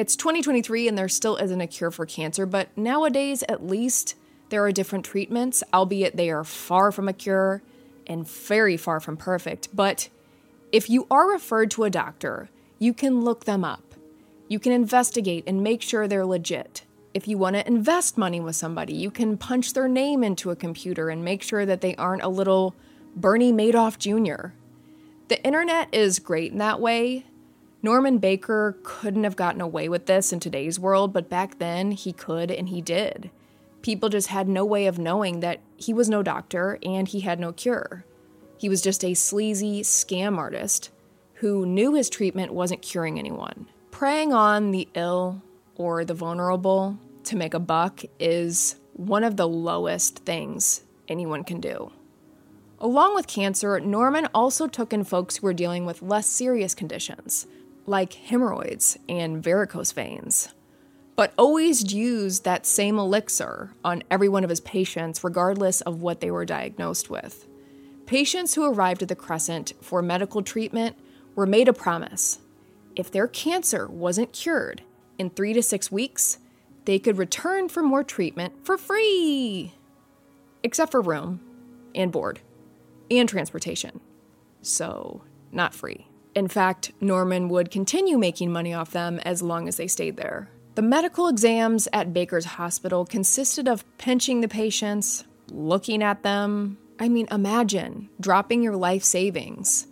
It's 0.00 0.16
2023 0.16 0.88
and 0.88 0.96
there 0.96 1.10
still 1.10 1.36
isn't 1.36 1.60
a 1.60 1.66
cure 1.66 1.90
for 1.90 2.06
cancer, 2.06 2.46
but 2.46 2.74
nowadays, 2.74 3.44
at 3.50 3.66
least, 3.66 4.14
there 4.48 4.64
are 4.64 4.72
different 4.72 5.04
treatments, 5.04 5.62
albeit 5.74 6.16
they 6.16 6.30
are 6.30 6.42
far 6.42 6.90
from 6.90 7.06
a 7.06 7.12
cure 7.12 7.62
and 8.06 8.26
very 8.26 8.78
far 8.78 8.98
from 9.00 9.18
perfect. 9.18 9.68
But 9.76 10.08
if 10.72 10.88
you 10.88 11.06
are 11.10 11.30
referred 11.30 11.70
to 11.72 11.84
a 11.84 11.90
doctor, 11.90 12.48
you 12.78 12.94
can 12.94 13.20
look 13.20 13.44
them 13.44 13.62
up. 13.62 13.94
You 14.48 14.58
can 14.58 14.72
investigate 14.72 15.44
and 15.46 15.62
make 15.62 15.82
sure 15.82 16.08
they're 16.08 16.24
legit. 16.24 16.80
If 17.12 17.28
you 17.28 17.36
want 17.36 17.56
to 17.56 17.66
invest 17.68 18.16
money 18.16 18.40
with 18.40 18.56
somebody, 18.56 18.94
you 18.94 19.10
can 19.10 19.36
punch 19.36 19.74
their 19.74 19.86
name 19.86 20.24
into 20.24 20.50
a 20.50 20.56
computer 20.56 21.10
and 21.10 21.22
make 21.22 21.42
sure 21.42 21.66
that 21.66 21.82
they 21.82 21.94
aren't 21.96 22.22
a 22.22 22.28
little 22.28 22.74
Bernie 23.14 23.52
Madoff 23.52 23.98
Jr. 23.98 24.54
The 25.28 25.44
internet 25.44 25.92
is 25.92 26.20
great 26.20 26.52
in 26.52 26.58
that 26.58 26.80
way. 26.80 27.26
Norman 27.82 28.18
Baker 28.18 28.76
couldn't 28.82 29.24
have 29.24 29.36
gotten 29.36 29.60
away 29.60 29.88
with 29.88 30.06
this 30.06 30.32
in 30.32 30.40
today's 30.40 30.78
world, 30.78 31.12
but 31.12 31.30
back 31.30 31.58
then 31.58 31.92
he 31.92 32.12
could 32.12 32.50
and 32.50 32.68
he 32.68 32.82
did. 32.82 33.30
People 33.80 34.10
just 34.10 34.28
had 34.28 34.48
no 34.48 34.64
way 34.64 34.86
of 34.86 34.98
knowing 34.98 35.40
that 35.40 35.60
he 35.76 35.94
was 35.94 36.10
no 36.10 36.22
doctor 36.22 36.78
and 36.82 37.08
he 37.08 37.20
had 37.20 37.40
no 37.40 37.52
cure. 37.52 38.04
He 38.58 38.68
was 38.68 38.82
just 38.82 39.02
a 39.02 39.14
sleazy 39.14 39.80
scam 39.80 40.36
artist 40.36 40.90
who 41.34 41.64
knew 41.64 41.94
his 41.94 42.10
treatment 42.10 42.52
wasn't 42.52 42.82
curing 42.82 43.18
anyone. 43.18 43.66
Preying 43.90 44.34
on 44.34 44.72
the 44.72 44.86
ill 44.94 45.40
or 45.76 46.04
the 46.04 46.12
vulnerable 46.12 46.98
to 47.24 47.36
make 47.36 47.54
a 47.54 47.58
buck 47.58 48.02
is 48.18 48.76
one 48.92 49.24
of 49.24 49.38
the 49.38 49.48
lowest 49.48 50.18
things 50.18 50.82
anyone 51.08 51.44
can 51.44 51.60
do. 51.60 51.90
Along 52.78 53.14
with 53.14 53.26
cancer, 53.26 53.80
Norman 53.80 54.28
also 54.34 54.66
took 54.66 54.92
in 54.92 55.04
folks 55.04 55.36
who 55.36 55.46
were 55.46 55.54
dealing 55.54 55.86
with 55.86 56.02
less 56.02 56.26
serious 56.26 56.74
conditions, 56.74 57.46
like 57.90 58.14
hemorrhoids 58.14 58.96
and 59.08 59.42
varicose 59.42 59.92
veins 59.92 60.48
but 61.20 61.34
always 61.36 61.92
used 61.92 62.44
that 62.44 62.64
same 62.64 62.98
elixir 62.98 63.74
on 63.84 64.02
every 64.10 64.26
one 64.26 64.42
of 64.42 64.48
his 64.48 64.60
patients, 64.60 65.22
regardless 65.22 65.82
of 65.82 66.00
what 66.00 66.22
they 66.22 66.30
were 66.30 66.46
diagnosed 66.46 67.10
with. 67.10 67.46
Patients 68.06 68.54
who 68.54 68.64
arrived 68.64 69.02
at 69.02 69.08
the 69.08 69.14
Crescent 69.14 69.74
for 69.82 70.00
medical 70.00 70.42
treatment 70.42 70.96
were 71.34 71.44
made 71.44 71.68
a 71.68 71.74
promise. 71.74 72.38
If 72.96 73.10
their 73.10 73.28
cancer 73.28 73.86
wasn't 73.86 74.32
cured 74.32 74.80
in 75.18 75.28
three 75.28 75.52
to 75.52 75.62
six 75.62 75.92
weeks, 75.92 76.38
they 76.86 76.98
could 76.98 77.18
return 77.18 77.68
for 77.68 77.82
more 77.82 78.02
treatment 78.02 78.54
for 78.64 78.78
free, 78.78 79.74
except 80.62 80.90
for 80.90 81.02
room 81.02 81.38
and 81.94 82.10
board 82.10 82.40
and 83.10 83.28
transportation. 83.28 84.00
So, 84.62 85.22
not 85.52 85.74
free. 85.74 86.09
In 86.34 86.48
fact, 86.48 86.92
Norman 87.00 87.48
would 87.48 87.70
continue 87.70 88.18
making 88.18 88.52
money 88.52 88.72
off 88.72 88.92
them 88.92 89.18
as 89.20 89.42
long 89.42 89.68
as 89.68 89.76
they 89.76 89.88
stayed 89.88 90.16
there. 90.16 90.48
The 90.76 90.82
medical 90.82 91.26
exams 91.26 91.88
at 91.92 92.12
Baker's 92.12 92.44
hospital 92.44 93.04
consisted 93.04 93.66
of 93.66 93.84
pinching 93.98 94.40
the 94.40 94.48
patients, 94.48 95.24
looking 95.50 96.02
at 96.02 96.22
them. 96.22 96.78
I 96.98 97.08
mean, 97.08 97.26
imagine 97.30 98.08
dropping 98.20 98.62
your 98.62 98.76
life 98.76 99.02
savings 99.02 99.86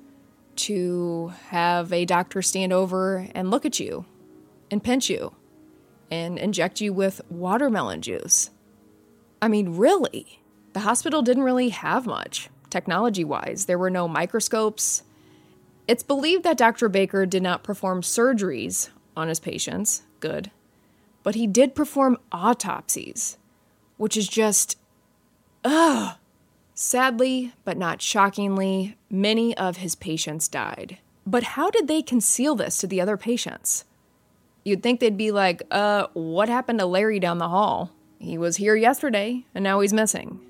to 0.56 1.32
have 1.48 1.92
a 1.92 2.04
doctor 2.04 2.42
stand 2.42 2.72
over 2.72 3.28
and 3.34 3.50
look 3.50 3.64
at 3.64 3.80
you 3.80 4.04
and 4.70 4.82
pinch 4.82 5.10
you 5.10 5.34
and 6.10 6.38
inject 6.38 6.80
you 6.80 6.92
with 6.92 7.20
watermelon 7.28 8.02
juice. 8.02 8.50
I 9.42 9.48
mean, 9.48 9.76
really? 9.76 10.40
The 10.72 10.80
hospital 10.80 11.22
didn't 11.22 11.44
really 11.44 11.70
have 11.70 12.06
much, 12.06 12.50
technology 12.70 13.24
wise. 13.24 13.66
There 13.66 13.78
were 13.78 13.90
no 13.90 14.08
microscopes. 14.08 15.02
It's 15.88 16.02
believed 16.02 16.44
that 16.44 16.58
Dr. 16.58 16.90
Baker 16.90 17.24
did 17.24 17.42
not 17.42 17.64
perform 17.64 18.02
surgeries 18.02 18.90
on 19.16 19.28
his 19.28 19.40
patients. 19.40 20.02
Good. 20.20 20.50
But 21.22 21.34
he 21.34 21.46
did 21.46 21.74
perform 21.74 22.18
autopsies, 22.30 23.38
which 23.96 24.16
is 24.16 24.28
just. 24.28 24.76
Ugh. 25.64 26.16
Sadly, 26.74 27.54
but 27.64 27.76
not 27.76 28.00
shockingly, 28.00 28.96
many 29.10 29.56
of 29.56 29.78
his 29.78 29.96
patients 29.96 30.46
died. 30.46 30.98
But 31.26 31.42
how 31.42 31.70
did 31.70 31.88
they 31.88 32.02
conceal 32.02 32.54
this 32.54 32.78
to 32.78 32.86
the 32.86 33.00
other 33.00 33.16
patients? 33.16 33.84
You'd 34.64 34.82
think 34.82 35.00
they'd 35.00 35.16
be 35.16 35.32
like, 35.32 35.62
uh, 35.70 36.06
what 36.12 36.48
happened 36.48 36.78
to 36.78 36.86
Larry 36.86 37.18
down 37.18 37.38
the 37.38 37.48
hall? 37.48 37.90
He 38.20 38.38
was 38.38 38.58
here 38.58 38.76
yesterday, 38.76 39.44
and 39.54 39.64
now 39.64 39.80
he's 39.80 39.92
missing. 39.92 40.40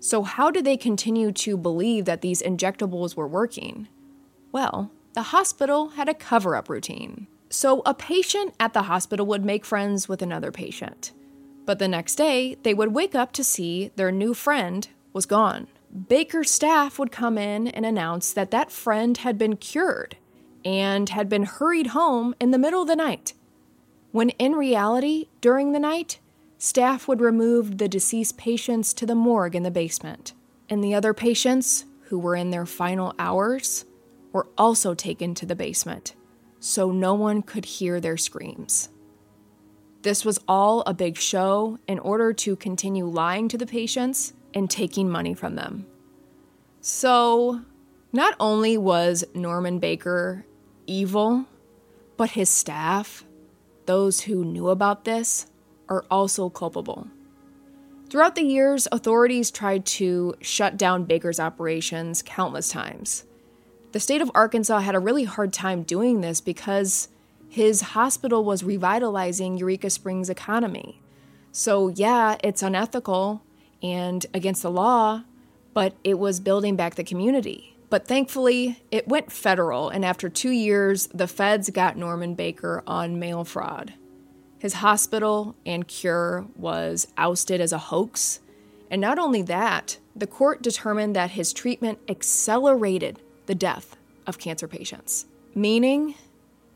So, 0.00 0.22
how 0.22 0.50
did 0.50 0.64
they 0.64 0.76
continue 0.76 1.32
to 1.32 1.56
believe 1.56 2.04
that 2.04 2.20
these 2.20 2.42
injectables 2.42 3.16
were 3.16 3.26
working? 3.26 3.88
Well, 4.52 4.92
the 5.14 5.22
hospital 5.22 5.90
had 5.90 6.08
a 6.08 6.14
cover 6.14 6.54
up 6.54 6.68
routine. 6.68 7.26
So, 7.48 7.82
a 7.84 7.94
patient 7.94 8.54
at 8.60 8.72
the 8.72 8.82
hospital 8.82 9.26
would 9.26 9.44
make 9.44 9.64
friends 9.64 10.08
with 10.08 10.22
another 10.22 10.52
patient. 10.52 11.12
But 11.64 11.78
the 11.78 11.88
next 11.88 12.16
day, 12.16 12.56
they 12.62 12.74
would 12.74 12.94
wake 12.94 13.14
up 13.14 13.32
to 13.32 13.44
see 13.44 13.90
their 13.96 14.12
new 14.12 14.34
friend 14.34 14.88
was 15.12 15.26
gone. 15.26 15.68
Baker's 16.08 16.50
staff 16.50 16.98
would 16.98 17.12
come 17.12 17.36
in 17.36 17.68
and 17.68 17.84
announce 17.84 18.32
that 18.32 18.50
that 18.50 18.72
friend 18.72 19.18
had 19.18 19.36
been 19.36 19.56
cured 19.56 20.16
and 20.64 21.08
had 21.10 21.28
been 21.28 21.44
hurried 21.44 21.88
home 21.88 22.34
in 22.40 22.50
the 22.50 22.58
middle 22.58 22.82
of 22.82 22.88
the 22.88 22.96
night. 22.96 23.34
When 24.12 24.30
in 24.30 24.52
reality, 24.52 25.28
during 25.40 25.72
the 25.72 25.78
night, 25.78 26.18
staff 26.56 27.08
would 27.08 27.20
remove 27.20 27.78
the 27.78 27.88
deceased 27.88 28.38
patients 28.38 28.94
to 28.94 29.06
the 29.06 29.14
morgue 29.14 29.56
in 29.56 29.62
the 29.62 29.70
basement, 29.70 30.32
and 30.70 30.82
the 30.82 30.94
other 30.94 31.12
patients, 31.12 31.84
who 32.04 32.18
were 32.18 32.36
in 32.36 32.50
their 32.50 32.66
final 32.66 33.14
hours, 33.18 33.84
were 34.32 34.48
also 34.58 34.94
taken 34.94 35.34
to 35.34 35.46
the 35.46 35.56
basement 35.56 36.14
so 36.62 36.92
no 36.92 37.12
one 37.12 37.42
could 37.42 37.64
hear 37.64 38.00
their 38.00 38.16
screams. 38.16 38.88
This 40.02 40.24
was 40.24 40.40
all 40.46 40.82
a 40.82 40.94
big 40.94 41.18
show 41.18 41.78
in 41.88 41.98
order 41.98 42.32
to 42.32 42.56
continue 42.56 43.04
lying 43.04 43.48
to 43.48 43.58
the 43.58 43.66
patients 43.66 44.32
and 44.54 44.70
taking 44.70 45.10
money 45.10 45.34
from 45.34 45.56
them. 45.56 45.86
So, 46.80 47.62
not 48.12 48.34
only 48.38 48.76
was 48.78 49.24
Norman 49.34 49.78
Baker 49.78 50.44
evil, 50.86 51.46
but 52.16 52.30
his 52.30 52.48
staff, 52.48 53.24
those 53.86 54.20
who 54.20 54.44
knew 54.44 54.68
about 54.68 55.04
this, 55.04 55.46
are 55.88 56.04
also 56.10 56.48
culpable. 56.48 57.08
Throughout 58.08 58.34
the 58.34 58.44
years, 58.44 58.86
authorities 58.92 59.50
tried 59.50 59.86
to 59.86 60.34
shut 60.40 60.76
down 60.76 61.04
Baker's 61.04 61.40
operations 61.40 62.22
countless 62.22 62.68
times. 62.68 63.24
The 63.92 64.00
state 64.00 64.22
of 64.22 64.30
Arkansas 64.34 64.80
had 64.80 64.94
a 64.94 64.98
really 65.00 65.24
hard 65.24 65.52
time 65.52 65.82
doing 65.82 66.22
this 66.22 66.40
because 66.40 67.08
his 67.48 67.82
hospital 67.82 68.42
was 68.42 68.64
revitalizing 68.64 69.58
Eureka 69.58 69.90
Springs' 69.90 70.30
economy. 70.30 71.02
So, 71.52 71.88
yeah, 71.88 72.38
it's 72.42 72.62
unethical 72.62 73.42
and 73.82 74.24
against 74.32 74.62
the 74.62 74.70
law, 74.70 75.24
but 75.74 75.94
it 76.02 76.18
was 76.18 76.40
building 76.40 76.74
back 76.74 76.94
the 76.94 77.04
community. 77.04 77.76
But 77.90 78.08
thankfully, 78.08 78.82
it 78.90 79.06
went 79.06 79.30
federal, 79.30 79.90
and 79.90 80.02
after 80.02 80.30
two 80.30 80.50
years, 80.50 81.08
the 81.08 81.28
feds 81.28 81.68
got 81.68 81.98
Norman 81.98 82.34
Baker 82.34 82.82
on 82.86 83.18
mail 83.18 83.44
fraud. 83.44 83.92
His 84.58 84.74
hospital 84.74 85.54
and 85.66 85.86
cure 85.86 86.46
was 86.56 87.08
ousted 87.18 87.60
as 87.60 87.72
a 87.72 87.78
hoax. 87.78 88.40
And 88.90 89.02
not 89.02 89.18
only 89.18 89.42
that, 89.42 89.98
the 90.16 90.26
court 90.26 90.62
determined 90.62 91.14
that 91.14 91.32
his 91.32 91.52
treatment 91.52 91.98
accelerated 92.08 93.20
the 93.46 93.54
death 93.54 93.96
of 94.26 94.38
cancer 94.38 94.68
patients, 94.68 95.26
meaning 95.54 96.14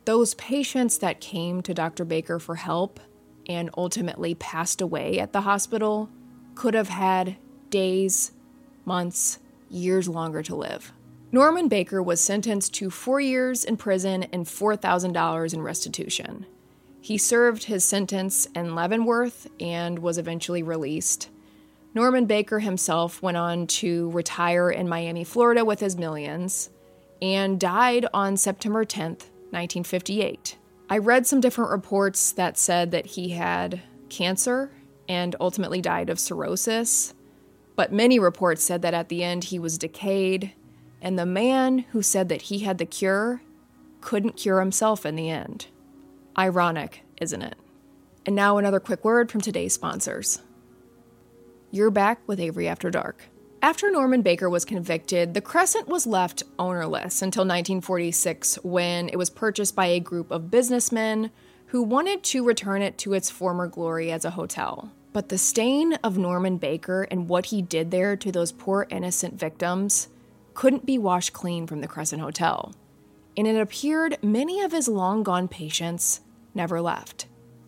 those 0.04 0.34
patients 0.34 0.98
that 0.98 1.20
came 1.20 1.62
to 1.62 1.74
Dr. 1.74 2.04
Baker 2.04 2.38
for 2.38 2.56
help 2.56 3.00
and 3.48 3.70
ultimately 3.76 4.34
passed 4.34 4.80
away 4.80 5.18
at 5.18 5.32
the 5.32 5.42
hospital 5.42 6.08
could 6.54 6.74
have 6.74 6.88
had 6.88 7.36
days, 7.70 8.32
months, 8.84 9.38
years 9.70 10.08
longer 10.08 10.42
to 10.42 10.54
live. 10.54 10.92
Norman 11.32 11.68
Baker 11.68 12.02
was 12.02 12.20
sentenced 12.20 12.72
to 12.74 12.88
four 12.88 13.20
years 13.20 13.64
in 13.64 13.76
prison 13.76 14.24
and 14.32 14.46
$4,000 14.46 15.54
in 15.54 15.60
restitution. 15.60 16.46
He 17.00 17.18
served 17.18 17.64
his 17.64 17.84
sentence 17.84 18.46
in 18.54 18.74
Leavenworth 18.74 19.48
and 19.60 19.98
was 19.98 20.18
eventually 20.18 20.62
released. 20.62 21.28
Norman 21.96 22.26
Baker 22.26 22.58
himself 22.58 23.22
went 23.22 23.38
on 23.38 23.66
to 23.68 24.10
retire 24.10 24.70
in 24.70 24.86
Miami, 24.86 25.24
Florida 25.24 25.64
with 25.64 25.80
his 25.80 25.96
millions 25.96 26.68
and 27.22 27.58
died 27.58 28.04
on 28.12 28.36
September 28.36 28.84
10th, 28.84 29.30
1958. 29.48 30.58
I 30.90 30.98
read 30.98 31.26
some 31.26 31.40
different 31.40 31.70
reports 31.70 32.32
that 32.32 32.58
said 32.58 32.90
that 32.90 33.06
he 33.06 33.30
had 33.30 33.80
cancer 34.10 34.70
and 35.08 35.34
ultimately 35.40 35.80
died 35.80 36.10
of 36.10 36.20
cirrhosis. 36.20 37.14
But 37.76 37.94
many 37.94 38.18
reports 38.18 38.62
said 38.62 38.82
that 38.82 38.92
at 38.92 39.08
the 39.08 39.24
end 39.24 39.44
he 39.44 39.58
was 39.58 39.78
decayed, 39.78 40.52
and 41.00 41.18
the 41.18 41.24
man 41.24 41.78
who 41.92 42.02
said 42.02 42.28
that 42.28 42.42
he 42.42 42.58
had 42.58 42.76
the 42.76 42.84
cure 42.84 43.40
couldn't 44.02 44.36
cure 44.36 44.60
himself 44.60 45.06
in 45.06 45.16
the 45.16 45.30
end. 45.30 45.68
Ironic, 46.38 47.04
isn't 47.22 47.40
it? 47.40 47.56
And 48.26 48.36
now 48.36 48.58
another 48.58 48.80
quick 48.80 49.02
word 49.02 49.30
from 49.30 49.40
today's 49.40 49.72
sponsors. 49.72 50.42
You're 51.72 51.90
back 51.90 52.20
with 52.28 52.38
Avery 52.38 52.68
After 52.68 52.90
Dark. 52.90 53.24
After 53.60 53.90
Norman 53.90 54.22
Baker 54.22 54.48
was 54.48 54.64
convicted, 54.64 55.34
the 55.34 55.40
Crescent 55.40 55.88
was 55.88 56.06
left 56.06 56.44
ownerless 56.60 57.22
until 57.22 57.42
1946 57.42 58.60
when 58.62 59.08
it 59.08 59.16
was 59.16 59.30
purchased 59.30 59.74
by 59.74 59.86
a 59.86 59.98
group 59.98 60.30
of 60.30 60.50
businessmen 60.50 61.32
who 61.66 61.82
wanted 61.82 62.22
to 62.22 62.44
return 62.44 62.82
it 62.82 62.96
to 62.98 63.14
its 63.14 63.30
former 63.30 63.66
glory 63.66 64.12
as 64.12 64.24
a 64.24 64.30
hotel. 64.30 64.92
But 65.12 65.28
the 65.28 65.38
stain 65.38 65.94
of 66.04 66.16
Norman 66.16 66.58
Baker 66.58 67.02
and 67.10 67.28
what 67.28 67.46
he 67.46 67.62
did 67.62 67.90
there 67.90 68.16
to 68.16 68.30
those 68.30 68.52
poor 68.52 68.86
innocent 68.88 69.34
victims 69.34 70.08
couldn't 70.54 70.86
be 70.86 70.98
washed 70.98 71.32
clean 71.32 71.66
from 71.66 71.80
the 71.80 71.88
Crescent 71.88 72.22
Hotel. 72.22 72.74
And 73.36 73.48
it 73.48 73.60
appeared 73.60 74.18
many 74.22 74.60
of 74.60 74.70
his 74.70 74.86
long 74.86 75.24
gone 75.24 75.48
patients 75.48 76.20
never 76.54 76.80
left. 76.80 77.26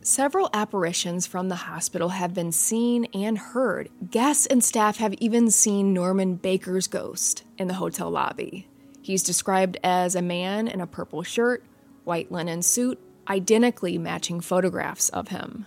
Several 0.09 0.49
apparitions 0.55 1.27
from 1.27 1.51
the 1.51 1.55
hospital 1.55 2.09
have 2.09 2.33
been 2.33 2.51
seen 2.51 3.05
and 3.12 3.37
heard. 3.37 3.90
Guests 4.11 4.47
and 4.47 4.64
staff 4.64 4.97
have 4.97 5.12
even 5.21 5.51
seen 5.51 5.92
Norman 5.92 6.37
Baker's 6.37 6.87
ghost 6.87 7.44
in 7.59 7.68
the 7.68 7.75
hotel 7.75 8.11
lobby. 8.11 8.66
He's 9.03 9.23
described 9.23 9.77
as 9.85 10.14
a 10.14 10.23
man 10.23 10.66
in 10.66 10.81
a 10.81 10.87
purple 10.87 11.23
shirt, 11.23 11.62
white 12.05 12.33
linen 12.33 12.62
suit, 12.62 12.99
identically 13.29 13.99
matching 13.99 14.40
photographs 14.40 15.11
of 15.11 15.29
him. 15.29 15.66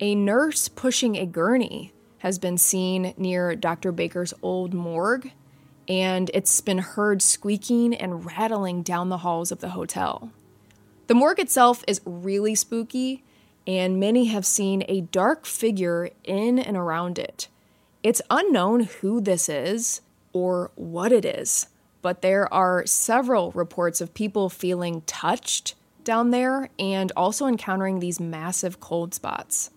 A 0.00 0.14
nurse 0.14 0.66
pushing 0.66 1.18
a 1.18 1.26
gurney 1.26 1.92
has 2.20 2.38
been 2.38 2.56
seen 2.56 3.12
near 3.18 3.54
Dr. 3.54 3.92
Baker's 3.92 4.32
old 4.40 4.72
morgue, 4.72 5.30
and 5.86 6.30
it's 6.32 6.62
been 6.62 6.78
heard 6.78 7.20
squeaking 7.20 7.94
and 7.94 8.24
rattling 8.24 8.82
down 8.82 9.10
the 9.10 9.18
halls 9.18 9.52
of 9.52 9.60
the 9.60 9.68
hotel. 9.68 10.32
The 11.06 11.14
morgue 11.14 11.38
itself 11.38 11.84
is 11.86 12.00
really 12.06 12.54
spooky, 12.54 13.22
and 13.66 13.98
many 13.98 14.26
have 14.26 14.46
seen 14.46 14.84
a 14.88 15.02
dark 15.02 15.46
figure 15.46 16.10
in 16.24 16.58
and 16.58 16.76
around 16.76 17.18
it. 17.18 17.48
It's 18.02 18.22
unknown 18.30 18.84
who 19.00 19.20
this 19.20 19.48
is 19.48 20.00
or 20.32 20.70
what 20.74 21.12
it 21.12 21.24
is, 21.24 21.68
but 22.02 22.20
there 22.20 22.52
are 22.52 22.84
several 22.86 23.50
reports 23.52 24.00
of 24.00 24.12
people 24.12 24.50
feeling 24.50 25.02
touched 25.02 25.74
down 26.04 26.30
there 26.30 26.68
and 26.78 27.10
also 27.16 27.46
encountering 27.46 27.98
these 27.98 28.20
massive 28.20 28.78
cold 28.80 29.14
spots. 29.14 29.70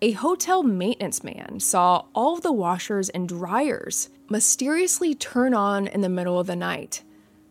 A 0.00 0.12
hotel 0.12 0.62
maintenance 0.62 1.24
man 1.24 1.58
saw 1.58 2.04
all 2.14 2.36
the 2.36 2.52
washers 2.52 3.08
and 3.08 3.28
dryers 3.28 4.10
mysteriously 4.28 5.14
turn 5.14 5.54
on 5.54 5.86
in 5.86 6.02
the 6.02 6.08
middle 6.08 6.38
of 6.38 6.46
the 6.46 6.54
night. 6.54 7.02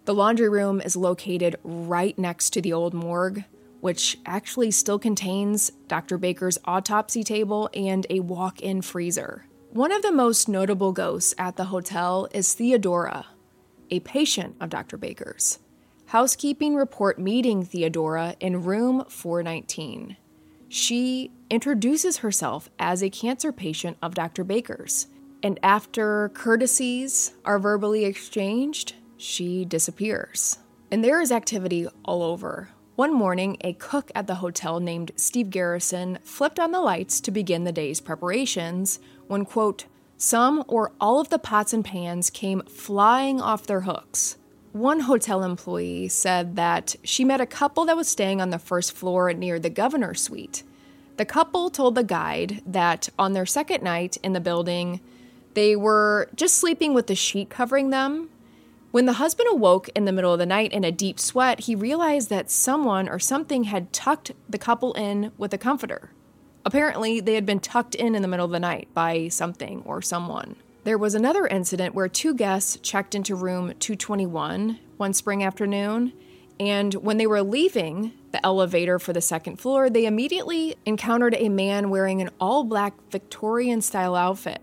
The 0.06 0.14
laundry 0.14 0.48
room 0.48 0.80
is 0.80 0.96
located 0.96 1.58
right 1.64 2.18
next 2.18 2.52
to 2.52 2.62
the 2.62 2.72
old 2.72 2.94
morgue, 2.94 3.44
which 3.82 4.18
actually 4.26 4.72
still 4.72 5.00
contains 5.00 5.72
Dr. 5.88 6.18
Baker's 6.18 6.58
autopsy 6.66 7.24
table 7.24 7.70
and 7.74 8.06
a 8.10 8.20
walk 8.22 8.62
in 8.62 8.82
freezer. 8.82 9.46
One 9.72 9.92
of 9.92 10.02
the 10.02 10.12
most 10.12 10.48
notable 10.48 10.92
ghosts 10.92 11.36
at 11.38 11.56
the 11.58 11.66
hotel 11.66 12.28
is 12.32 12.54
Theodora, 12.54 13.26
a 13.90 14.00
patient 14.00 14.56
of 14.60 14.70
Dr. 14.70 14.98
Baker's. 14.98 15.60
Housekeeping 16.08 16.76
report 16.76 17.20
meeting 17.20 17.64
Theodora 17.66 18.36
in 18.40 18.64
room 18.64 19.04
419. 19.10 20.18
she 20.68 21.32
introduces 21.50 22.18
herself 22.18 22.70
as 22.80 23.04
a 23.04 23.10
cancer 23.10 23.52
patient 23.52 23.98
of 24.02 24.16
Dr. 24.16 24.44
Baker's. 24.44 25.08
And 25.44 25.60
after 25.62 26.30
courtesies 26.30 27.34
are 27.46 27.60
verbally 27.60 28.04
exchanged, 28.06 28.96
she 29.18 29.64
disappears. 29.64 30.58
And 30.92 31.04
there 31.04 31.22
is 31.22 31.32
activity 31.32 31.88
all 32.04 32.24
over. 32.24 32.70
One 32.96 33.14
morning, 33.14 33.58
a 33.60 33.74
cook 33.74 34.10
at 34.16 34.26
the 34.26 34.36
hotel 34.36 34.80
named 34.80 35.12
Steve 35.18 35.50
Garrison 35.50 36.18
flipped 36.24 36.62
on 36.62 36.72
the 36.72 36.80
lights 36.80 37.20
to 37.22 37.32
begin 37.32 37.66
the 37.66 37.74
day's 37.74 38.00
preparations 38.00 39.00
when, 39.28 39.44
quote, 39.44 39.84
some 40.18 40.64
or 40.70 40.94
all 41.02 41.20
of 41.20 41.28
the 41.28 41.38
pots 41.38 41.74
and 41.74 41.84
pans 41.84 42.30
came 42.30 42.62
flying 42.62 43.42
off 43.42 43.68
their 43.68 43.82
hooks. 43.82 44.38
One 44.72 45.02
hotel 45.02 45.44
employee 45.44 46.08
said 46.08 46.56
that 46.56 46.96
she 47.04 47.26
met 47.26 47.42
a 47.42 47.46
couple 47.46 47.84
that 47.84 47.98
was 47.98 48.08
staying 48.08 48.40
on 48.40 48.52
the 48.52 48.60
first 48.60 48.94
floor 48.94 49.34
near 49.34 49.60
the 49.60 49.70
governor's 49.70 50.22
suite. 50.22 50.64
The 51.18 51.26
couple 51.26 51.70
told 51.70 51.96
the 51.96 52.04
guide 52.04 52.62
that 52.66 53.10
on 53.20 53.34
their 53.34 53.46
second 53.46 53.84
night 53.84 54.16
in 54.24 54.32
the 54.32 54.40
building, 54.40 55.02
they 55.54 55.76
were 55.76 56.30
just 56.34 56.56
sleeping 56.56 56.94
with 56.94 57.08
the 57.08 57.16
sheet 57.16 57.50
covering 57.50 57.90
them. 57.90 58.30
When 58.96 59.08
the 59.08 59.20
husband 59.20 59.50
awoke 59.52 59.90
in 59.90 60.06
the 60.06 60.14
middle 60.14 60.32
of 60.32 60.40
the 60.40 60.46
night 60.46 60.72
in 60.72 60.86
a 60.86 60.90
deep 60.90 61.20
sweat, 61.20 61.60
he 61.60 61.76
realized 61.76 62.30
that 62.30 62.50
someone 62.50 63.10
or 63.10 63.20
something 63.20 63.66
had 63.66 63.92
tucked 63.92 64.32
the 64.48 64.58
couple 64.58 64.94
in 64.94 65.34
with 65.38 65.54
a 65.54 65.58
comforter. 65.58 66.12
Apparently, 66.64 67.20
they 67.20 67.36
had 67.36 67.46
been 67.46 67.60
tucked 67.60 67.94
in 67.96 68.16
in 68.16 68.22
the 68.22 68.28
middle 68.30 68.46
of 68.46 68.54
the 68.54 68.60
night 68.62 68.88
by 68.94 69.28
something 69.28 69.84
or 69.86 70.02
someone. 70.02 70.56
There 70.86 70.98
was 70.98 71.14
another 71.14 71.46
incident 71.46 71.94
where 71.94 72.08
two 72.08 72.34
guests 72.34 72.78
checked 72.82 73.16
into 73.16 73.36
room 73.36 73.74
221 73.82 74.80
one 74.96 75.14
spring 75.14 75.44
afternoon, 75.44 76.14
and 76.58 76.94
when 76.94 77.18
they 77.18 77.28
were 77.28 77.44
leaving 77.44 78.14
the 78.32 78.46
elevator 78.46 78.98
for 78.98 79.12
the 79.12 79.20
second 79.20 79.58
floor, 79.58 79.90
they 79.90 80.06
immediately 80.06 80.78
encountered 80.86 81.36
a 81.38 81.50
man 81.50 81.90
wearing 81.90 82.22
an 82.22 82.30
all 82.40 82.64
black 82.64 82.94
Victorian 83.12 83.82
style 83.82 84.16
outfit. 84.16 84.62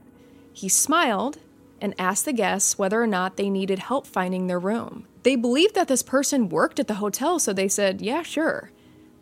He 0.55 0.71
smiled 0.71 1.37
and 1.83 1.95
asked 1.99 2.25
the 2.25 2.33
guests 2.33 2.79
whether 2.79 3.03
or 3.03 3.07
not 3.07 3.37
they 3.37 3.51
needed 3.51 3.81
help 3.81 4.07
finding 4.07 4.47
their 4.47 4.59
room. 4.59 5.07
They 5.25 5.37
believed 5.37 5.75
that 5.75 5.89
this 5.89 6.03
person 6.03 6.49
worked 6.49 6.81
at 6.81 6.87
the 6.87 6.95
hotel, 6.95 7.39
so 7.39 7.53
they 7.53 7.69
said, 7.69 8.01
Yeah, 8.01 8.23
sure. 8.23 8.71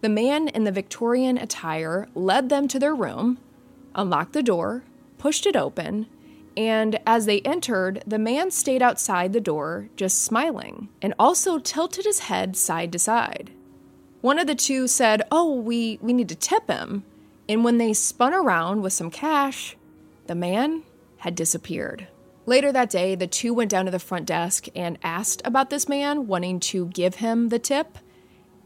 The 0.02 0.08
man 0.08 0.48
in 0.48 0.64
the 0.64 0.72
Victorian 0.72 1.36
attire 1.36 2.08
led 2.14 2.48
them 2.48 2.68
to 2.68 2.78
their 2.78 2.94
room, 2.94 3.38
unlocked 3.94 4.34
the 4.34 4.42
door, 4.42 4.84
pushed 5.18 5.46
it 5.46 5.56
open, 5.56 6.06
and 6.56 6.98
as 7.06 7.26
they 7.26 7.40
entered, 7.40 8.02
the 8.06 8.18
man 8.18 8.50
stayed 8.50 8.82
outside 8.82 9.32
the 9.32 9.40
door, 9.40 9.88
just 9.96 10.22
smiling, 10.22 10.88
and 11.00 11.14
also 11.18 11.58
tilted 11.58 12.04
his 12.04 12.20
head 12.20 12.56
side 12.56 12.92
to 12.92 12.98
side. 12.98 13.50
One 14.20 14.38
of 14.38 14.46
the 14.46 14.54
two 14.54 14.86
said, 14.86 15.22
Oh, 15.32 15.54
we, 15.54 15.98
we 16.02 16.12
need 16.12 16.28
to 16.28 16.34
tip 16.34 16.68
him. 16.68 17.04
And 17.48 17.64
when 17.64 17.78
they 17.78 17.94
spun 17.94 18.34
around 18.34 18.82
with 18.82 18.92
some 18.92 19.10
cash, 19.10 19.76
the 20.26 20.34
man 20.34 20.82
had 21.18 21.34
disappeared. 21.34 22.08
Later 22.50 22.72
that 22.72 22.90
day, 22.90 23.14
the 23.14 23.28
two 23.28 23.54
went 23.54 23.70
down 23.70 23.84
to 23.84 23.92
the 23.92 24.00
front 24.00 24.26
desk 24.26 24.66
and 24.74 24.98
asked 25.04 25.40
about 25.44 25.70
this 25.70 25.88
man, 25.88 26.26
wanting 26.26 26.58
to 26.58 26.86
give 26.86 27.14
him 27.14 27.48
the 27.48 27.60
tip. 27.60 27.96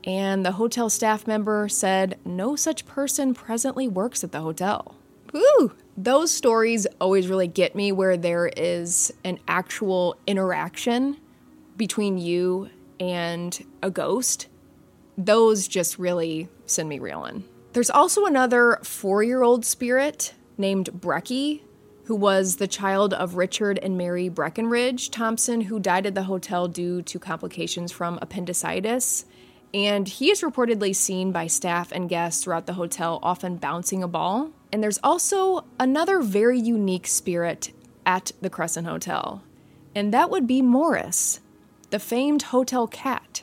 And 0.05 0.42
the 0.42 0.53
hotel 0.53 0.88
staff 0.88 1.27
member 1.27 1.68
said 1.68 2.18
no 2.25 2.57
such 2.57 2.87
person 2.87 3.35
presently 3.35 3.87
works 3.87 4.25
at 4.25 4.33
the 4.33 4.40
hotel. 4.40 4.97
Ooh, 5.37 5.75
those 5.99 6.31
stories 6.31 6.87
always 6.99 7.29
really 7.29 7.47
get 7.47 7.75
me 7.75 7.92
where 7.92 8.16
there 8.16 8.47
is 8.47 9.12
an 9.23 9.38
actual 9.47 10.16
interaction 10.27 11.18
between 11.77 12.16
you 12.16 12.70
and 12.99 13.66
a 13.83 13.90
ghost. 13.90 14.49
Those 15.18 15.68
just 15.68 15.99
really 15.99 16.49
send 16.64 16.88
me 16.88 17.01
reeling. 17.01 17.44
There's 17.75 17.90
also 17.90 18.25
another 18.25 18.79
four 18.83 19.23
year 19.23 19.42
old 19.42 19.66
spirit 19.66 20.33
named 20.57 20.88
Brecky, 20.90 21.61
who 22.05 22.14
was 22.14 22.57
the 22.57 22.67
child 22.67 23.14
of 23.14 23.37
Richard 23.37 23.79
and 23.83 23.97
Mary 23.97 24.29
Breckenridge 24.29 25.11
Thompson, 25.11 25.62
who 25.62 25.79
died 25.79 26.07
at 26.07 26.14
the 26.14 26.25
hotel 26.25 26.69
due 26.69 27.03
to 27.03 27.19
complications 27.19 27.93
from 27.93 28.19
appendicitis. 28.21 29.25
And 29.73 30.07
he 30.07 30.31
is 30.31 30.43
reportedly 30.43 30.95
seen 30.95 31.33
by 31.33 31.47
staff 31.47 31.90
and 31.90 32.09
guests 32.09 32.45
throughout 32.45 32.67
the 32.67 32.75
hotel, 32.75 33.19
often 33.23 33.57
bouncing 33.57 34.03
a 34.03 34.09
ball. 34.09 34.51
And 34.71 34.83
there's 34.83 35.01
also 35.03 35.64
another 35.81 36.21
very 36.21 36.59
unique 36.59 37.07
spirit 37.07 37.73
at 38.07 38.33
the 38.40 38.51
Crescent 38.51 38.87
Hotel, 38.87 39.43
and 39.95 40.12
that 40.12 40.31
would 40.31 40.47
be 40.47 40.62
Morris, 40.62 41.40
the 41.90 41.99
famed 41.99 42.43
hotel 42.43 42.87
cat. 42.87 43.43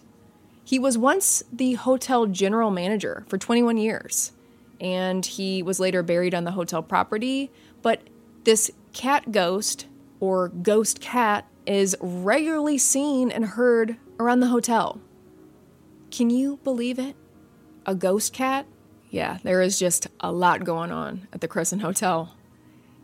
He 0.64 0.78
was 0.78 0.98
once 0.98 1.44
the 1.52 1.74
hotel 1.74 2.28
general 2.28 2.70
manager 2.70 3.26
for 3.28 3.38
21 3.38 3.78
years, 3.78 4.32
and 4.80 5.26
he 5.26 5.64
was 5.64 5.80
later 5.80 6.04
buried 6.04 6.36
on 6.36 6.44
the 6.44 6.52
hotel 6.52 6.84
property. 6.84 7.52
But 7.82 8.02
this 8.44 8.72
cat 8.94 9.32
ghost, 9.32 9.88
or 10.20 10.50
ghost 10.50 11.00
cat, 11.00 11.48
is 11.66 11.96
regularly 12.00 12.78
seen 12.78 13.32
and 13.32 13.46
heard 13.46 13.98
around 14.20 14.40
the 14.40 14.48
hotel. 14.48 15.00
Can 16.10 16.30
you 16.30 16.58
believe 16.64 17.00
it? 17.00 17.16
A 17.86 17.96
ghost 17.96 18.34
cat? 18.34 18.66
Yeah, 19.10 19.40
there 19.44 19.62
is 19.62 19.78
just 19.78 20.08
a 20.20 20.32
lot 20.32 20.64
going 20.64 20.92
on 20.92 21.28
at 21.34 21.42
the 21.42 21.48
Crescent 21.48 21.82
Hotel. 21.82 22.36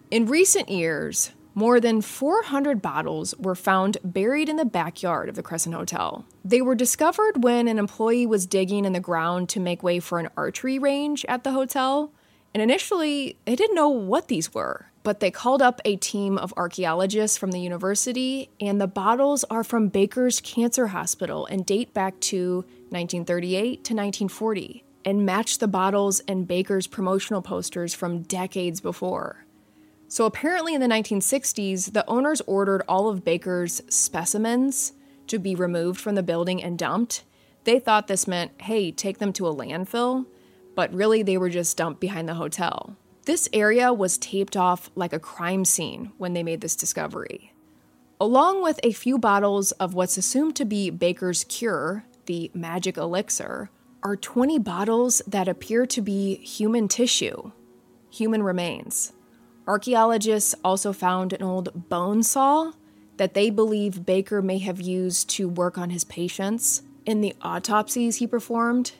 In 0.09 0.25
recent 0.25 0.69
years, 0.69 1.31
more 1.53 1.79
than 1.79 2.01
400 2.01 2.81
bottles 2.81 3.33
were 3.39 3.55
found 3.55 3.97
buried 4.03 4.47
in 4.47 4.57
the 4.57 4.63
backyard 4.63 5.27
of 5.27 5.35
the 5.35 5.43
Crescent 5.43 5.75
Hotel. 5.75 6.23
They 6.45 6.61
were 6.61 6.75
discovered 6.75 7.43
when 7.43 7.67
an 7.67 7.79
employee 7.79 8.27
was 8.27 8.45
digging 8.45 8.85
in 8.85 8.93
the 8.93 8.99
ground 8.99 9.49
to 9.49 9.59
make 9.59 9.81
way 9.83 9.99
for 9.99 10.19
an 10.19 10.29
archery 10.37 10.77
range 10.77 11.25
at 11.27 11.43
the 11.43 11.51
hotel. 11.51 12.11
And 12.53 12.61
initially, 12.61 13.37
they 13.45 13.55
didn't 13.55 13.75
know 13.75 13.89
what 13.89 14.27
these 14.27 14.53
were, 14.53 14.91
but 15.07 15.21
they 15.21 15.31
called 15.31 15.61
up 15.61 15.79
a 15.85 15.95
team 15.95 16.37
of 16.37 16.53
archaeologists 16.57 17.37
from 17.37 17.51
the 17.51 17.61
university, 17.61 18.49
and 18.59 18.81
the 18.81 18.87
bottles 18.87 19.45
are 19.45 19.63
from 19.63 19.87
Baker's 19.87 20.41
Cancer 20.41 20.87
Hospital 20.87 21.45
and 21.45 21.65
date 21.65 21.93
back 21.93 22.19
to 22.19 22.65
1938 22.89 23.85
to 23.85 23.93
1940 23.93 24.83
and 25.05 25.25
match 25.25 25.59
the 25.59 25.67
bottles 25.69 26.19
and 26.27 26.45
Baker's 26.45 26.87
promotional 26.87 27.41
posters 27.41 27.93
from 27.93 28.23
decades 28.23 28.81
before. 28.81 29.45
So 30.09 30.25
apparently, 30.25 30.73
in 30.73 30.81
the 30.81 30.87
1960s, 30.87 31.93
the 31.93 32.05
owners 32.09 32.41
ordered 32.41 32.83
all 32.85 33.07
of 33.07 33.23
Baker's 33.23 33.81
specimens 33.87 34.91
to 35.27 35.39
be 35.39 35.55
removed 35.55 36.01
from 36.01 36.15
the 36.15 36.21
building 36.21 36.61
and 36.61 36.77
dumped. 36.77 37.23
They 37.63 37.79
thought 37.79 38.07
this 38.07 38.27
meant, 38.27 38.51
hey, 38.59 38.91
take 38.91 39.19
them 39.19 39.31
to 39.31 39.47
a 39.47 39.55
landfill, 39.55 40.25
but 40.75 40.93
really 40.93 41.23
they 41.23 41.37
were 41.37 41.49
just 41.49 41.77
dumped 41.77 42.01
behind 42.01 42.27
the 42.27 42.33
hotel. 42.33 42.97
This 43.27 43.49
area 43.51 43.91
was 43.91 44.17
taped 44.17 44.55
off 44.55 44.89
like 44.95 45.11
a 45.11 45.19
crime 45.19 45.65
scene 45.65 46.13
when 46.17 46.31
they 46.31 46.43
made 46.43 46.61
this 46.61 46.77
discovery. 46.77 47.51
Along 48.21 48.63
with 48.63 48.79
a 48.83 48.93
few 48.93 49.17
bottles 49.17 49.73
of 49.73 49.93
what's 49.93 50.15
assumed 50.17 50.55
to 50.55 50.63
be 50.63 50.89
Baker's 50.89 51.43
cure, 51.43 52.05
the 52.25 52.49
magic 52.53 52.95
elixir, 52.95 53.69
are 54.01 54.15
20 54.15 54.59
bottles 54.59 55.21
that 55.27 55.49
appear 55.49 55.85
to 55.87 56.01
be 56.01 56.35
human 56.35 56.87
tissue, 56.87 57.51
human 58.09 58.43
remains. 58.43 59.11
Archaeologists 59.67 60.55
also 60.63 60.93
found 60.93 61.33
an 61.33 61.43
old 61.43 61.89
bone 61.89 62.23
saw 62.23 62.71
that 63.17 63.33
they 63.33 63.49
believe 63.49 64.05
Baker 64.05 64.41
may 64.41 64.59
have 64.59 64.79
used 64.79 65.29
to 65.31 65.49
work 65.49 65.77
on 65.77 65.89
his 65.89 66.05
patients 66.05 66.81
in 67.05 67.19
the 67.19 67.35
autopsies 67.41 68.15
he 68.15 68.25
performed. 68.25 68.93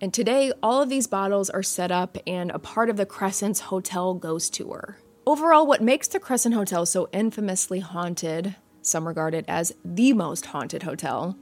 And 0.00 0.12
today, 0.12 0.52
all 0.62 0.82
of 0.82 0.90
these 0.90 1.06
bottles 1.06 1.48
are 1.48 1.62
set 1.62 1.90
up 1.90 2.18
and 2.26 2.50
a 2.50 2.58
part 2.58 2.90
of 2.90 2.98
the 2.98 3.06
Crescent's 3.06 3.60
hotel 3.60 4.12
ghost 4.12 4.52
tour. 4.52 4.98
Overall, 5.26 5.66
what 5.66 5.82
makes 5.82 6.06
the 6.06 6.20
Crescent 6.20 6.54
Hotel 6.54 6.84
so 6.84 7.08
infamously 7.12 7.80
haunted, 7.80 8.56
some 8.82 9.08
regard 9.08 9.34
it 9.34 9.46
as 9.48 9.72
the 9.84 10.12
most 10.12 10.46
haunted 10.46 10.82
hotel, 10.82 11.36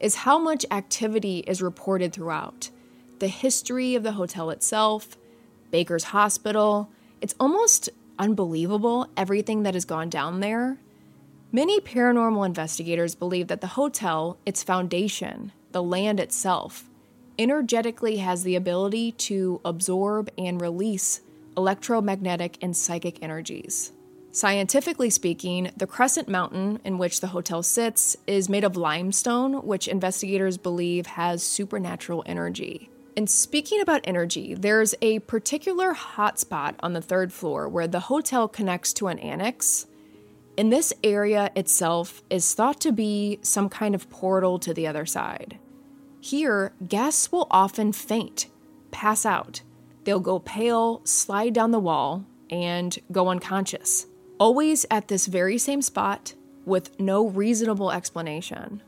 is 0.00 0.16
how 0.16 0.38
much 0.38 0.66
activity 0.70 1.38
is 1.46 1.62
reported 1.62 2.12
throughout. 2.12 2.70
The 3.20 3.28
history 3.28 3.94
of 3.94 4.02
the 4.02 4.12
hotel 4.12 4.50
itself, 4.50 5.16
Baker's 5.70 6.04
Hospital, 6.04 6.90
it's 7.20 7.34
almost 7.38 7.90
unbelievable 8.18 9.08
everything 9.16 9.62
that 9.62 9.74
has 9.74 9.84
gone 9.84 10.10
down 10.10 10.40
there. 10.40 10.78
Many 11.52 11.80
paranormal 11.80 12.44
investigators 12.44 13.14
believe 13.14 13.46
that 13.48 13.60
the 13.60 13.68
hotel, 13.68 14.36
its 14.44 14.62
foundation, 14.62 15.52
the 15.72 15.82
land 15.82 16.18
itself, 16.18 16.89
energetically 17.38 18.18
has 18.18 18.42
the 18.42 18.56
ability 18.56 19.12
to 19.12 19.60
absorb 19.64 20.30
and 20.36 20.60
release 20.60 21.20
electromagnetic 21.56 22.58
and 22.62 22.76
psychic 22.76 23.22
energies. 23.22 23.92
Scientifically 24.32 25.10
speaking, 25.10 25.72
the 25.76 25.86
Crescent 25.86 26.28
Mountain 26.28 26.80
in 26.84 26.98
which 26.98 27.20
the 27.20 27.28
hotel 27.28 27.62
sits 27.64 28.16
is 28.26 28.48
made 28.48 28.62
of 28.62 28.76
limestone, 28.76 29.54
which 29.66 29.88
investigators 29.88 30.56
believe 30.56 31.06
has 31.06 31.42
supernatural 31.42 32.22
energy. 32.26 32.88
And 33.16 33.28
speaking 33.28 33.80
about 33.80 34.02
energy, 34.04 34.54
there's 34.54 34.94
a 35.02 35.18
particular 35.20 35.94
hotspot 35.94 36.76
on 36.80 36.92
the 36.92 37.02
third 37.02 37.32
floor 37.32 37.68
where 37.68 37.88
the 37.88 38.00
hotel 38.00 38.46
connects 38.46 38.92
to 38.94 39.08
an 39.08 39.18
annex. 39.18 39.86
And 40.56 40.72
this 40.72 40.92
area 41.02 41.50
itself 41.56 42.22
is 42.30 42.54
thought 42.54 42.80
to 42.82 42.92
be 42.92 43.40
some 43.42 43.68
kind 43.68 43.96
of 43.96 44.08
portal 44.10 44.60
to 44.60 44.72
the 44.72 44.86
other 44.86 45.06
side. 45.06 45.58
Here, 46.20 46.72
guests 46.86 47.32
will 47.32 47.46
often 47.50 47.92
faint, 47.92 48.46
pass 48.90 49.24
out, 49.24 49.62
they'll 50.04 50.20
go 50.20 50.38
pale, 50.38 51.00
slide 51.04 51.54
down 51.54 51.70
the 51.70 51.80
wall, 51.80 52.24
and 52.50 52.98
go 53.10 53.28
unconscious. 53.28 54.06
Always 54.38 54.84
at 54.90 55.08
this 55.08 55.26
very 55.26 55.56
same 55.58 55.82
spot 55.82 56.34
with 56.64 56.98
no 57.00 57.26
reasonable 57.26 57.90
explanation. 57.90 58.82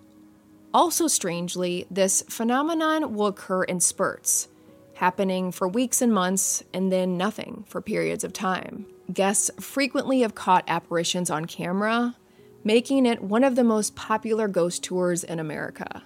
Also, 0.74 1.06
strangely, 1.06 1.86
this 1.90 2.22
phenomenon 2.28 3.14
will 3.14 3.26
occur 3.26 3.62
in 3.64 3.80
spurts, 3.80 4.48
happening 4.94 5.52
for 5.52 5.68
weeks 5.68 6.00
and 6.00 6.12
months 6.12 6.62
and 6.72 6.90
then 6.92 7.16
nothing 7.16 7.64
for 7.66 7.80
periods 7.80 8.24
of 8.24 8.32
time. 8.32 8.86
Guests 9.12 9.50
frequently 9.60 10.20
have 10.20 10.34
caught 10.34 10.64
apparitions 10.68 11.28
on 11.28 11.44
camera, 11.44 12.16
making 12.64 13.04
it 13.04 13.22
one 13.22 13.44
of 13.44 13.56
the 13.56 13.64
most 13.64 13.94
popular 13.96 14.48
ghost 14.48 14.82
tours 14.82 15.24
in 15.24 15.38
America. 15.38 16.02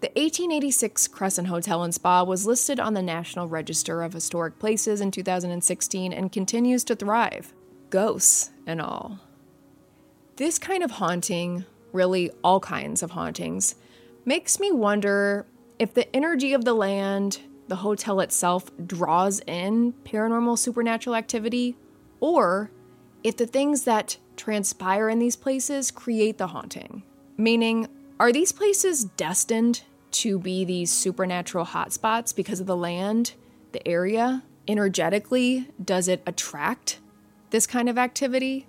The 0.00 0.08
1886 0.08 1.08
Crescent 1.08 1.48
Hotel 1.48 1.82
and 1.82 1.94
Spa 1.94 2.22
was 2.22 2.46
listed 2.46 2.80
on 2.80 2.94
the 2.94 3.02
National 3.02 3.46
Register 3.46 4.02
of 4.02 4.14
Historic 4.14 4.58
Places 4.58 5.02
in 5.02 5.10
2016 5.10 6.10
and 6.10 6.32
continues 6.32 6.84
to 6.84 6.96
thrive. 6.96 7.52
Ghosts 7.90 8.50
and 8.66 8.80
all. 8.80 9.18
This 10.36 10.58
kind 10.58 10.82
of 10.82 10.92
haunting, 10.92 11.66
really 11.92 12.30
all 12.42 12.60
kinds 12.60 13.02
of 13.02 13.10
hauntings, 13.10 13.74
makes 14.24 14.58
me 14.58 14.72
wonder 14.72 15.44
if 15.78 15.92
the 15.92 16.16
energy 16.16 16.54
of 16.54 16.64
the 16.64 16.72
land, 16.72 17.40
the 17.68 17.76
hotel 17.76 18.20
itself, 18.20 18.70
draws 18.86 19.40
in 19.40 19.92
paranormal 20.04 20.56
supernatural 20.56 21.14
activity, 21.14 21.76
or 22.20 22.70
if 23.22 23.36
the 23.36 23.46
things 23.46 23.84
that 23.84 24.16
transpire 24.38 25.10
in 25.10 25.18
these 25.18 25.36
places 25.36 25.90
create 25.90 26.38
the 26.38 26.46
haunting. 26.46 27.02
Meaning, 27.36 27.86
are 28.18 28.32
these 28.32 28.52
places 28.52 29.04
destined 29.04 29.82
to 30.12 30.38
be 30.38 30.64
these 30.64 30.90
supernatural 30.90 31.66
hotspots 31.66 32.34
because 32.34 32.60
of 32.60 32.66
the 32.66 32.76
land, 32.76 33.34
the 33.72 33.86
area? 33.86 34.42
Energetically, 34.68 35.68
does 35.82 36.08
it 36.08 36.22
attract 36.26 36.98
this 37.50 37.66
kind 37.66 37.88
of 37.88 37.98
activity? 37.98 38.66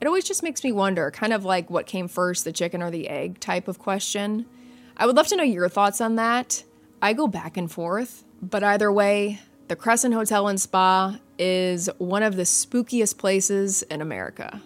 It 0.00 0.06
always 0.06 0.24
just 0.24 0.42
makes 0.42 0.64
me 0.64 0.72
wonder, 0.72 1.10
kind 1.10 1.32
of 1.32 1.44
like 1.44 1.68
what 1.70 1.86
came 1.86 2.08
first, 2.08 2.44
the 2.44 2.52
chicken 2.52 2.82
or 2.82 2.90
the 2.90 3.08
egg 3.08 3.40
type 3.40 3.68
of 3.68 3.78
question. 3.78 4.46
I 4.96 5.06
would 5.06 5.16
love 5.16 5.28
to 5.28 5.36
know 5.36 5.42
your 5.42 5.68
thoughts 5.68 6.00
on 6.00 6.16
that. 6.16 6.64
I 7.02 7.12
go 7.12 7.26
back 7.26 7.56
and 7.56 7.70
forth, 7.70 8.24
but 8.40 8.62
either 8.62 8.92
way, 8.92 9.40
the 9.68 9.76
Crescent 9.76 10.14
Hotel 10.14 10.48
and 10.48 10.60
Spa 10.60 11.18
is 11.38 11.88
one 11.98 12.22
of 12.22 12.36
the 12.36 12.42
spookiest 12.42 13.18
places 13.18 13.82
in 13.82 14.00
America. 14.00 14.60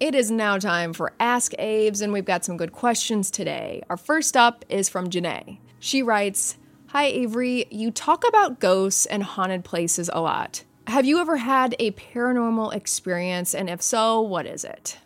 It 0.00 0.14
is 0.14 0.30
now 0.30 0.56
time 0.56 0.94
for 0.94 1.12
Ask 1.20 1.52
Aves, 1.58 2.00
and 2.00 2.10
we've 2.10 2.24
got 2.24 2.42
some 2.42 2.56
good 2.56 2.72
questions 2.72 3.30
today. 3.30 3.82
Our 3.90 3.98
first 3.98 4.34
up 4.34 4.64
is 4.70 4.88
from 4.88 5.10
Janae. 5.10 5.58
She 5.78 6.02
writes 6.02 6.56
Hi, 6.86 7.04
Avery. 7.04 7.66
You 7.70 7.90
talk 7.90 8.26
about 8.26 8.60
ghosts 8.60 9.04
and 9.04 9.22
haunted 9.22 9.62
places 9.62 10.08
a 10.10 10.22
lot. 10.22 10.64
Have 10.86 11.04
you 11.04 11.18
ever 11.20 11.36
had 11.36 11.76
a 11.78 11.90
paranormal 11.90 12.72
experience? 12.74 13.54
And 13.54 13.68
if 13.68 13.82
so, 13.82 14.22
what 14.22 14.46
is 14.46 14.64
it? 14.64 14.96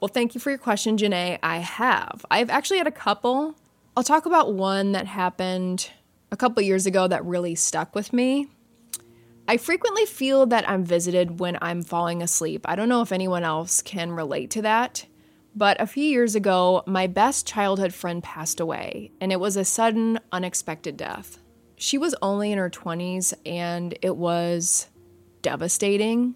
Well, 0.00 0.08
thank 0.08 0.34
you 0.34 0.40
for 0.40 0.48
your 0.48 0.58
question, 0.58 0.96
Janae. 0.96 1.38
I 1.42 1.58
have. 1.58 2.24
I've 2.30 2.48
actually 2.48 2.78
had 2.78 2.86
a 2.86 2.90
couple. 2.90 3.56
I'll 3.94 4.02
talk 4.02 4.24
about 4.24 4.54
one 4.54 4.92
that 4.92 5.06
happened 5.06 5.90
a 6.32 6.36
couple 6.36 6.62
years 6.62 6.86
ago 6.86 7.08
that 7.08 7.22
really 7.26 7.54
stuck 7.54 7.94
with 7.94 8.14
me. 8.14 8.48
I 9.50 9.56
frequently 9.56 10.04
feel 10.04 10.44
that 10.44 10.68
I'm 10.68 10.84
visited 10.84 11.40
when 11.40 11.56
I'm 11.62 11.82
falling 11.82 12.22
asleep. 12.22 12.66
I 12.66 12.76
don't 12.76 12.90
know 12.90 13.00
if 13.00 13.12
anyone 13.12 13.44
else 13.44 13.80
can 13.80 14.12
relate 14.12 14.50
to 14.50 14.62
that, 14.62 15.06
but 15.56 15.80
a 15.80 15.86
few 15.86 16.04
years 16.04 16.34
ago, 16.34 16.82
my 16.86 17.06
best 17.06 17.46
childhood 17.46 17.94
friend 17.94 18.22
passed 18.22 18.60
away, 18.60 19.10
and 19.22 19.32
it 19.32 19.40
was 19.40 19.56
a 19.56 19.64
sudden, 19.64 20.20
unexpected 20.32 20.98
death. 20.98 21.38
She 21.76 21.96
was 21.96 22.14
only 22.20 22.52
in 22.52 22.58
her 22.58 22.68
20s, 22.68 23.32
and 23.46 23.96
it 24.02 24.18
was 24.18 24.88
devastating. 25.40 26.34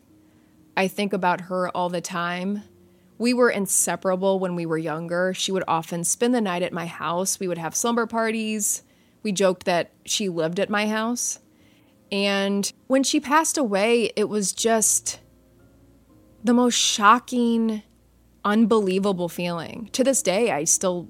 I 0.74 0.88
think 0.88 1.12
about 1.12 1.42
her 1.42 1.68
all 1.76 1.90
the 1.90 2.00
time. 2.00 2.62
We 3.18 3.34
were 3.34 3.50
inseparable 3.50 4.38
when 4.38 4.56
we 4.56 4.64
were 4.64 4.78
younger. 4.78 5.34
She 5.34 5.52
would 5.52 5.64
often 5.68 6.02
spend 6.04 6.34
the 6.34 6.40
night 6.40 6.62
at 6.62 6.72
my 6.72 6.86
house. 6.86 7.38
We 7.38 7.46
would 7.46 7.58
have 7.58 7.76
slumber 7.76 8.06
parties. 8.06 8.82
We 9.22 9.32
joked 9.32 9.66
that 9.66 9.90
she 10.06 10.30
lived 10.30 10.58
at 10.58 10.70
my 10.70 10.88
house. 10.88 11.40
And 12.12 12.70
when 12.88 13.02
she 13.02 13.18
passed 13.18 13.56
away, 13.56 14.12
it 14.14 14.28
was 14.28 14.52
just 14.52 15.18
the 16.44 16.52
most 16.52 16.74
shocking, 16.74 17.82
unbelievable 18.44 19.30
feeling. 19.30 19.88
To 19.92 20.04
this 20.04 20.20
day, 20.20 20.50
I 20.50 20.64
still, 20.64 21.08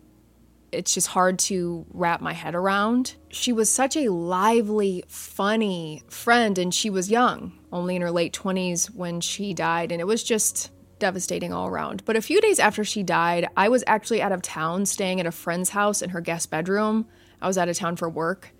it's 0.70 0.94
just 0.94 1.08
hard 1.08 1.40
to 1.40 1.84
wrap 1.92 2.20
my 2.20 2.32
head 2.32 2.54
around. 2.54 3.16
She 3.30 3.52
was 3.52 3.68
such 3.68 3.96
a 3.96 4.12
lively, 4.12 5.02
funny 5.08 6.04
friend, 6.08 6.56
and 6.56 6.72
she 6.72 6.88
was 6.88 7.10
young, 7.10 7.58
only 7.72 7.96
in 7.96 8.02
her 8.02 8.12
late 8.12 8.32
20s 8.32 8.94
when 8.94 9.20
she 9.20 9.52
died. 9.52 9.90
And 9.90 10.00
it 10.00 10.06
was 10.06 10.22
just 10.22 10.70
devastating 11.00 11.52
all 11.52 11.66
around. 11.66 12.04
But 12.04 12.14
a 12.14 12.22
few 12.22 12.40
days 12.40 12.60
after 12.60 12.84
she 12.84 13.02
died, 13.02 13.48
I 13.56 13.68
was 13.68 13.82
actually 13.88 14.22
out 14.22 14.30
of 14.30 14.40
town 14.40 14.86
staying 14.86 15.18
at 15.18 15.26
a 15.26 15.32
friend's 15.32 15.70
house 15.70 16.00
in 16.00 16.10
her 16.10 16.20
guest 16.20 16.48
bedroom. 16.48 17.08
I 17.40 17.48
was 17.48 17.58
out 17.58 17.68
of 17.68 17.76
town 17.76 17.96
for 17.96 18.08
work. 18.08 18.54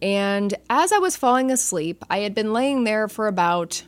And 0.00 0.54
as 0.70 0.92
I 0.92 0.98
was 0.98 1.16
falling 1.16 1.50
asleep, 1.50 2.04
I 2.08 2.18
had 2.18 2.34
been 2.34 2.52
laying 2.52 2.84
there 2.84 3.08
for 3.08 3.26
about 3.26 3.82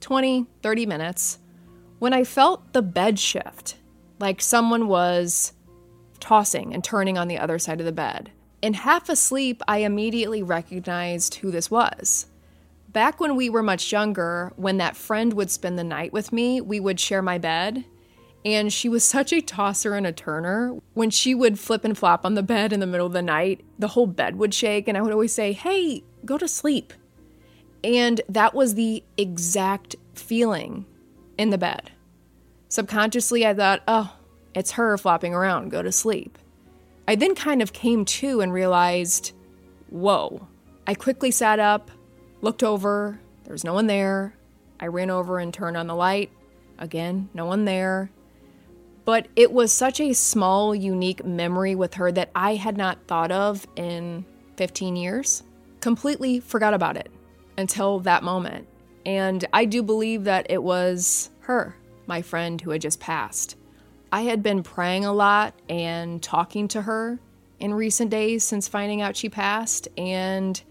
20, 0.00 0.46
30 0.62 0.86
minutes 0.86 1.38
when 1.98 2.12
I 2.12 2.24
felt 2.24 2.72
the 2.72 2.82
bed 2.82 3.18
shift, 3.18 3.76
like 4.18 4.40
someone 4.40 4.88
was 4.88 5.52
tossing 6.18 6.72
and 6.72 6.82
turning 6.82 7.18
on 7.18 7.28
the 7.28 7.38
other 7.38 7.58
side 7.58 7.80
of 7.80 7.86
the 7.86 7.92
bed. 7.92 8.30
And 8.62 8.76
half 8.76 9.08
asleep, 9.08 9.62
I 9.66 9.78
immediately 9.78 10.42
recognized 10.42 11.36
who 11.36 11.50
this 11.50 11.70
was. 11.70 12.26
Back 12.88 13.20
when 13.20 13.36
we 13.36 13.48
were 13.48 13.62
much 13.62 13.92
younger, 13.92 14.52
when 14.56 14.78
that 14.78 14.96
friend 14.96 15.32
would 15.34 15.50
spend 15.50 15.78
the 15.78 15.84
night 15.84 16.12
with 16.12 16.32
me, 16.32 16.60
we 16.60 16.80
would 16.80 16.98
share 17.00 17.22
my 17.22 17.38
bed. 17.38 17.84
And 18.44 18.72
she 18.72 18.88
was 18.88 19.04
such 19.04 19.32
a 19.32 19.42
tosser 19.42 19.94
and 19.94 20.06
a 20.06 20.12
turner. 20.12 20.78
When 20.94 21.10
she 21.10 21.34
would 21.34 21.58
flip 21.58 21.84
and 21.84 21.96
flop 21.96 22.24
on 22.24 22.34
the 22.34 22.42
bed 22.42 22.72
in 22.72 22.80
the 22.80 22.86
middle 22.86 23.06
of 23.06 23.12
the 23.12 23.22
night, 23.22 23.62
the 23.78 23.88
whole 23.88 24.06
bed 24.06 24.36
would 24.36 24.54
shake. 24.54 24.88
And 24.88 24.96
I 24.96 25.02
would 25.02 25.12
always 25.12 25.34
say, 25.34 25.52
Hey, 25.52 26.04
go 26.24 26.38
to 26.38 26.48
sleep. 26.48 26.92
And 27.84 28.20
that 28.28 28.54
was 28.54 28.74
the 28.74 29.04
exact 29.16 29.96
feeling 30.14 30.86
in 31.36 31.50
the 31.50 31.58
bed. 31.58 31.90
Subconsciously, 32.68 33.46
I 33.46 33.54
thought, 33.54 33.82
Oh, 33.86 34.16
it's 34.54 34.72
her 34.72 34.96
flopping 34.96 35.34
around, 35.34 35.70
go 35.70 35.82
to 35.82 35.92
sleep. 35.92 36.38
I 37.06 37.16
then 37.16 37.34
kind 37.34 37.60
of 37.60 37.72
came 37.72 38.04
to 38.06 38.40
and 38.40 38.52
realized, 38.52 39.32
Whoa. 39.90 40.46
I 40.86 40.94
quickly 40.94 41.30
sat 41.30 41.58
up, 41.58 41.90
looked 42.40 42.62
over, 42.62 43.20
there 43.44 43.52
was 43.52 43.64
no 43.64 43.74
one 43.74 43.88
there. 43.88 44.34
I 44.78 44.86
ran 44.86 45.10
over 45.10 45.40
and 45.40 45.52
turned 45.52 45.76
on 45.76 45.88
the 45.88 45.94
light. 45.94 46.30
Again, 46.78 47.28
no 47.34 47.46
one 47.46 47.64
there. 47.64 48.10
But 49.10 49.26
it 49.34 49.50
was 49.50 49.72
such 49.72 49.98
a 49.98 50.12
small, 50.12 50.72
unique 50.72 51.24
memory 51.24 51.74
with 51.74 51.94
her 51.94 52.12
that 52.12 52.30
I 52.32 52.54
had 52.54 52.76
not 52.76 53.08
thought 53.08 53.32
of 53.32 53.66
in 53.74 54.24
15 54.56 54.94
years. 54.94 55.42
Completely 55.80 56.38
forgot 56.38 56.74
about 56.74 56.96
it 56.96 57.10
until 57.58 57.98
that 57.98 58.22
moment. 58.22 58.68
And 59.04 59.44
I 59.52 59.64
do 59.64 59.82
believe 59.82 60.22
that 60.22 60.46
it 60.48 60.62
was 60.62 61.30
her, 61.40 61.74
my 62.06 62.22
friend 62.22 62.60
who 62.60 62.70
had 62.70 62.82
just 62.82 63.00
passed. 63.00 63.56
I 64.12 64.20
had 64.20 64.44
been 64.44 64.62
praying 64.62 65.06
a 65.06 65.12
lot 65.12 65.54
and 65.68 66.22
talking 66.22 66.68
to 66.68 66.82
her 66.82 67.18
in 67.58 67.74
recent 67.74 68.12
days 68.12 68.44
since 68.44 68.68
finding 68.68 69.02
out 69.02 69.16
she 69.16 69.28
passed. 69.28 69.88
And 69.98 70.62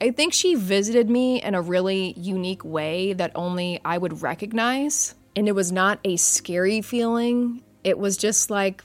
I 0.00 0.10
think 0.10 0.32
she 0.32 0.56
visited 0.56 1.08
me 1.08 1.40
in 1.40 1.54
a 1.54 1.62
really 1.62 2.14
unique 2.16 2.64
way 2.64 3.12
that 3.12 3.30
only 3.36 3.80
I 3.84 3.98
would 3.98 4.20
recognize. 4.20 5.14
And 5.36 5.46
it 5.46 5.54
was 5.54 5.70
not 5.70 6.00
a 6.02 6.16
scary 6.16 6.82
feeling. 6.82 7.62
It 7.84 7.98
was 7.98 8.16
just 8.16 8.50
like, 8.50 8.82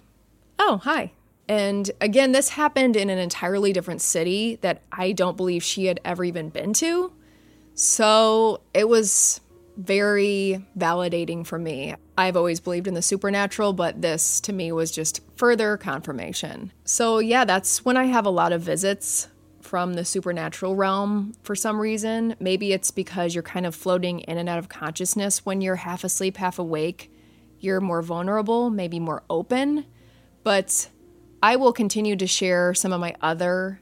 oh, 0.59 0.77
hi. 0.83 1.11
And 1.49 1.91
again, 1.99 2.31
this 2.31 2.49
happened 2.49 2.95
in 2.95 3.09
an 3.09 3.17
entirely 3.17 3.73
different 3.73 4.01
city 4.01 4.57
that 4.61 4.81
I 4.91 5.11
don't 5.11 5.37
believe 5.37 5.63
she 5.63 5.85
had 5.85 5.99
ever 6.05 6.23
even 6.23 6.49
been 6.49 6.73
to. 6.73 7.11
So 7.75 8.61
it 8.73 8.87
was 8.87 9.41
very 9.75 10.65
validating 10.77 11.45
for 11.45 11.57
me. 11.57 11.95
I've 12.17 12.37
always 12.37 12.59
believed 12.59 12.87
in 12.87 12.93
the 12.93 13.01
supernatural, 13.01 13.73
but 13.73 14.01
this 14.01 14.39
to 14.41 14.53
me 14.53 14.71
was 14.71 14.91
just 14.91 15.21
further 15.35 15.77
confirmation. 15.77 16.71
So, 16.85 17.19
yeah, 17.19 17.43
that's 17.43 17.83
when 17.83 17.97
I 17.97 18.05
have 18.05 18.25
a 18.25 18.29
lot 18.29 18.53
of 18.53 18.61
visits 18.61 19.27
from 19.61 19.95
the 19.95 20.05
supernatural 20.05 20.75
realm 20.75 21.33
for 21.41 21.55
some 21.55 21.79
reason. 21.79 22.35
Maybe 22.39 22.73
it's 22.73 22.91
because 22.91 23.33
you're 23.33 23.41
kind 23.41 23.65
of 23.65 23.73
floating 23.73 24.19
in 24.19 24.37
and 24.37 24.47
out 24.47 24.59
of 24.59 24.69
consciousness 24.69 25.45
when 25.45 25.61
you're 25.61 25.77
half 25.77 26.03
asleep, 26.03 26.37
half 26.37 26.59
awake. 26.59 27.11
You're 27.63 27.79
more 27.79 28.01
vulnerable, 28.01 28.69
maybe 28.69 28.99
more 28.99 29.23
open. 29.29 29.85
But 30.43 30.89
I 31.41 31.55
will 31.55 31.71
continue 31.71 32.17
to 32.17 32.27
share 32.27 32.73
some 32.73 32.91
of 32.91 32.99
my 32.99 33.15
other 33.21 33.79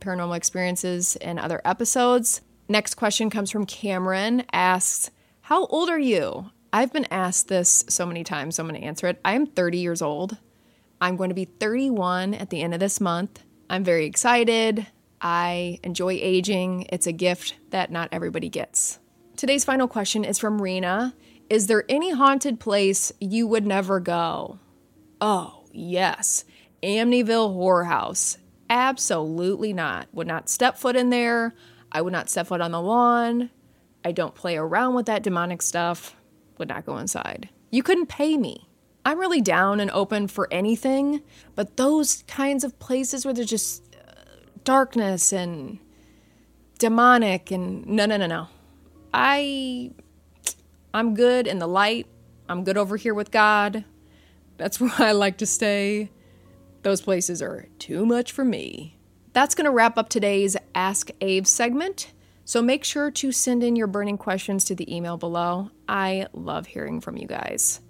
paranormal 0.00 0.36
experiences 0.36 1.16
in 1.16 1.38
other 1.38 1.62
episodes. 1.64 2.42
Next 2.68 2.96
question 2.96 3.30
comes 3.30 3.50
from 3.50 3.64
Cameron 3.64 4.44
asks, 4.52 5.10
How 5.40 5.64
old 5.66 5.88
are 5.88 5.98
you? 5.98 6.50
I've 6.70 6.92
been 6.92 7.06
asked 7.10 7.48
this 7.48 7.86
so 7.88 8.04
many 8.04 8.24
times, 8.24 8.56
so 8.56 8.62
I'm 8.62 8.68
going 8.68 8.78
to 8.80 8.86
answer 8.86 9.06
it. 9.06 9.18
I'm 9.24 9.46
30 9.46 9.78
years 9.78 10.02
old. 10.02 10.36
I'm 11.00 11.16
going 11.16 11.30
to 11.30 11.34
be 11.34 11.46
31 11.46 12.34
at 12.34 12.50
the 12.50 12.60
end 12.60 12.74
of 12.74 12.80
this 12.80 13.00
month. 13.00 13.42
I'm 13.70 13.84
very 13.84 14.04
excited. 14.04 14.86
I 15.20 15.78
enjoy 15.82 16.18
aging. 16.20 16.86
It's 16.90 17.06
a 17.06 17.12
gift 17.12 17.54
that 17.70 17.90
not 17.90 18.10
everybody 18.12 18.50
gets. 18.50 18.98
Today's 19.36 19.64
final 19.64 19.88
question 19.88 20.24
is 20.24 20.38
from 20.38 20.60
Rena. 20.60 21.14
Is 21.50 21.66
there 21.66 21.84
any 21.88 22.12
haunted 22.12 22.60
place 22.60 23.10
you 23.20 23.46
would 23.46 23.66
never 23.66 24.00
go? 24.00 24.58
Oh, 25.20 25.64
yes. 25.72 26.44
Amityville 26.82 27.54
Horror 27.54 27.84
House. 27.84 28.38
Absolutely 28.68 29.72
not. 29.72 30.08
Would 30.12 30.26
not 30.26 30.50
step 30.50 30.76
foot 30.76 30.94
in 30.94 31.08
there. 31.10 31.54
I 31.90 32.02
would 32.02 32.12
not 32.12 32.28
step 32.28 32.48
foot 32.48 32.60
on 32.60 32.72
the 32.72 32.82
lawn. 32.82 33.50
I 34.04 34.12
don't 34.12 34.34
play 34.34 34.56
around 34.56 34.94
with 34.94 35.06
that 35.06 35.22
demonic 35.22 35.62
stuff. 35.62 36.16
Would 36.58 36.68
not 36.68 36.84
go 36.84 36.98
inside. 36.98 37.48
You 37.70 37.82
couldn't 37.82 38.06
pay 38.06 38.36
me. 38.36 38.68
I'm 39.04 39.18
really 39.18 39.40
down 39.40 39.80
and 39.80 39.90
open 39.92 40.28
for 40.28 40.52
anything, 40.52 41.22
but 41.54 41.78
those 41.78 42.24
kinds 42.26 42.62
of 42.62 42.78
places 42.78 43.24
where 43.24 43.32
there's 43.32 43.48
just 43.48 43.82
uh, 43.94 44.20
darkness 44.64 45.32
and 45.32 45.78
demonic 46.78 47.50
and 47.50 47.86
no, 47.86 48.04
no, 48.04 48.18
no, 48.18 48.26
no. 48.26 48.48
I 49.14 49.92
I'm 50.92 51.14
good 51.14 51.46
in 51.46 51.58
the 51.58 51.66
light. 51.66 52.06
I'm 52.48 52.64
good 52.64 52.78
over 52.78 52.96
here 52.96 53.14
with 53.14 53.30
God. 53.30 53.84
That's 54.56 54.80
where 54.80 54.92
I 54.98 55.12
like 55.12 55.38
to 55.38 55.46
stay. 55.46 56.10
Those 56.82 57.00
places 57.00 57.42
are 57.42 57.68
too 57.78 58.06
much 58.06 58.32
for 58.32 58.44
me. 58.44 58.98
That's 59.32 59.54
going 59.54 59.66
to 59.66 59.70
wrap 59.70 59.98
up 59.98 60.08
today's 60.08 60.56
Ask 60.74 61.10
Aves 61.20 61.50
segment. 61.50 62.12
So 62.44 62.62
make 62.62 62.82
sure 62.82 63.10
to 63.10 63.30
send 63.30 63.62
in 63.62 63.76
your 63.76 63.86
burning 63.86 64.16
questions 64.16 64.64
to 64.64 64.74
the 64.74 64.94
email 64.94 65.18
below. 65.18 65.70
I 65.86 66.28
love 66.32 66.66
hearing 66.66 67.00
from 67.00 67.18
you 67.18 67.26
guys. 67.26 67.80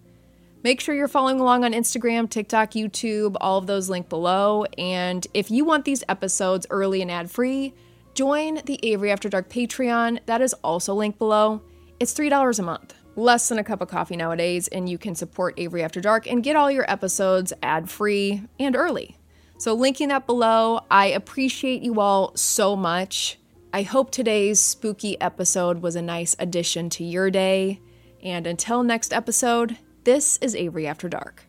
Make 0.65 0.81
sure 0.81 0.95
you're 0.95 1.07
following 1.07 1.39
along 1.39 1.65
on 1.65 1.73
Instagram, 1.73 2.29
TikTok, 2.29 2.73
YouTube, 2.73 3.37
all 3.41 3.59
of 3.59 3.69
those 3.69 3.89
linked 3.89 4.09
below. 4.09 4.65
And 4.77 5.25
if 5.33 5.51
you 5.51 5.65
want 5.65 5.85
these 5.85 6.03
episodes 6.09 6.67
early 6.71 7.01
and 7.01 7.11
ad 7.11 7.31
free, 7.31 7.73
join 8.15 8.61
the 8.65 8.81
Avery 8.83 9.13
After 9.13 9.29
Dark 9.29 9.49
Patreon. 9.49 10.19
That 10.27 10.43
is 10.43 10.55
also 10.65 10.95
linked 10.95 11.21
below. 11.21 11.63
It's 12.01 12.15
$3 12.15 12.59
a 12.59 12.63
month, 12.63 12.95
less 13.17 13.49
than 13.49 13.59
a 13.59 13.65
cup 13.65 13.81
of 13.81 13.89
coffee 13.89 14.17
nowadays, 14.17 14.69
and 14.69 14.89
you 14.89 14.99
can 14.99 15.17
support 15.17 15.59
Avery 15.59 15.83
After 15.83 16.01
Dark 16.01 16.29
and 16.29 16.45
get 16.45 16.55
all 16.55 16.71
your 16.71 16.89
episodes 16.89 17.53
ad 17.61 17.91
free 17.91 18.43
and 18.61 18.77
early. 18.77 19.17
So, 19.59 19.75
linking 19.75 20.09
that 20.11 20.25
below, 20.25 20.83
I 20.93 21.07
appreciate 21.07 21.83
you 21.83 22.01
all 22.01 22.37
so 22.37 22.77
much. 22.77 23.41
I 23.73 23.83
hope 23.83 24.13
today's 24.13 24.61
spooky 24.61 25.21
episode 25.21 25.83
was 25.83 25.97
a 25.97 26.03
nice 26.03 26.37
addition 26.39 26.89
to 26.91 27.05
your 27.05 27.33
day. 27.33 27.81
And 28.23 28.47
until 28.47 28.85
next 28.85 29.13
episode, 29.13 29.77
this 30.05 30.37
is 30.37 30.55
Avery 30.55 30.87
After 30.87 31.09
Dark. 31.09 31.48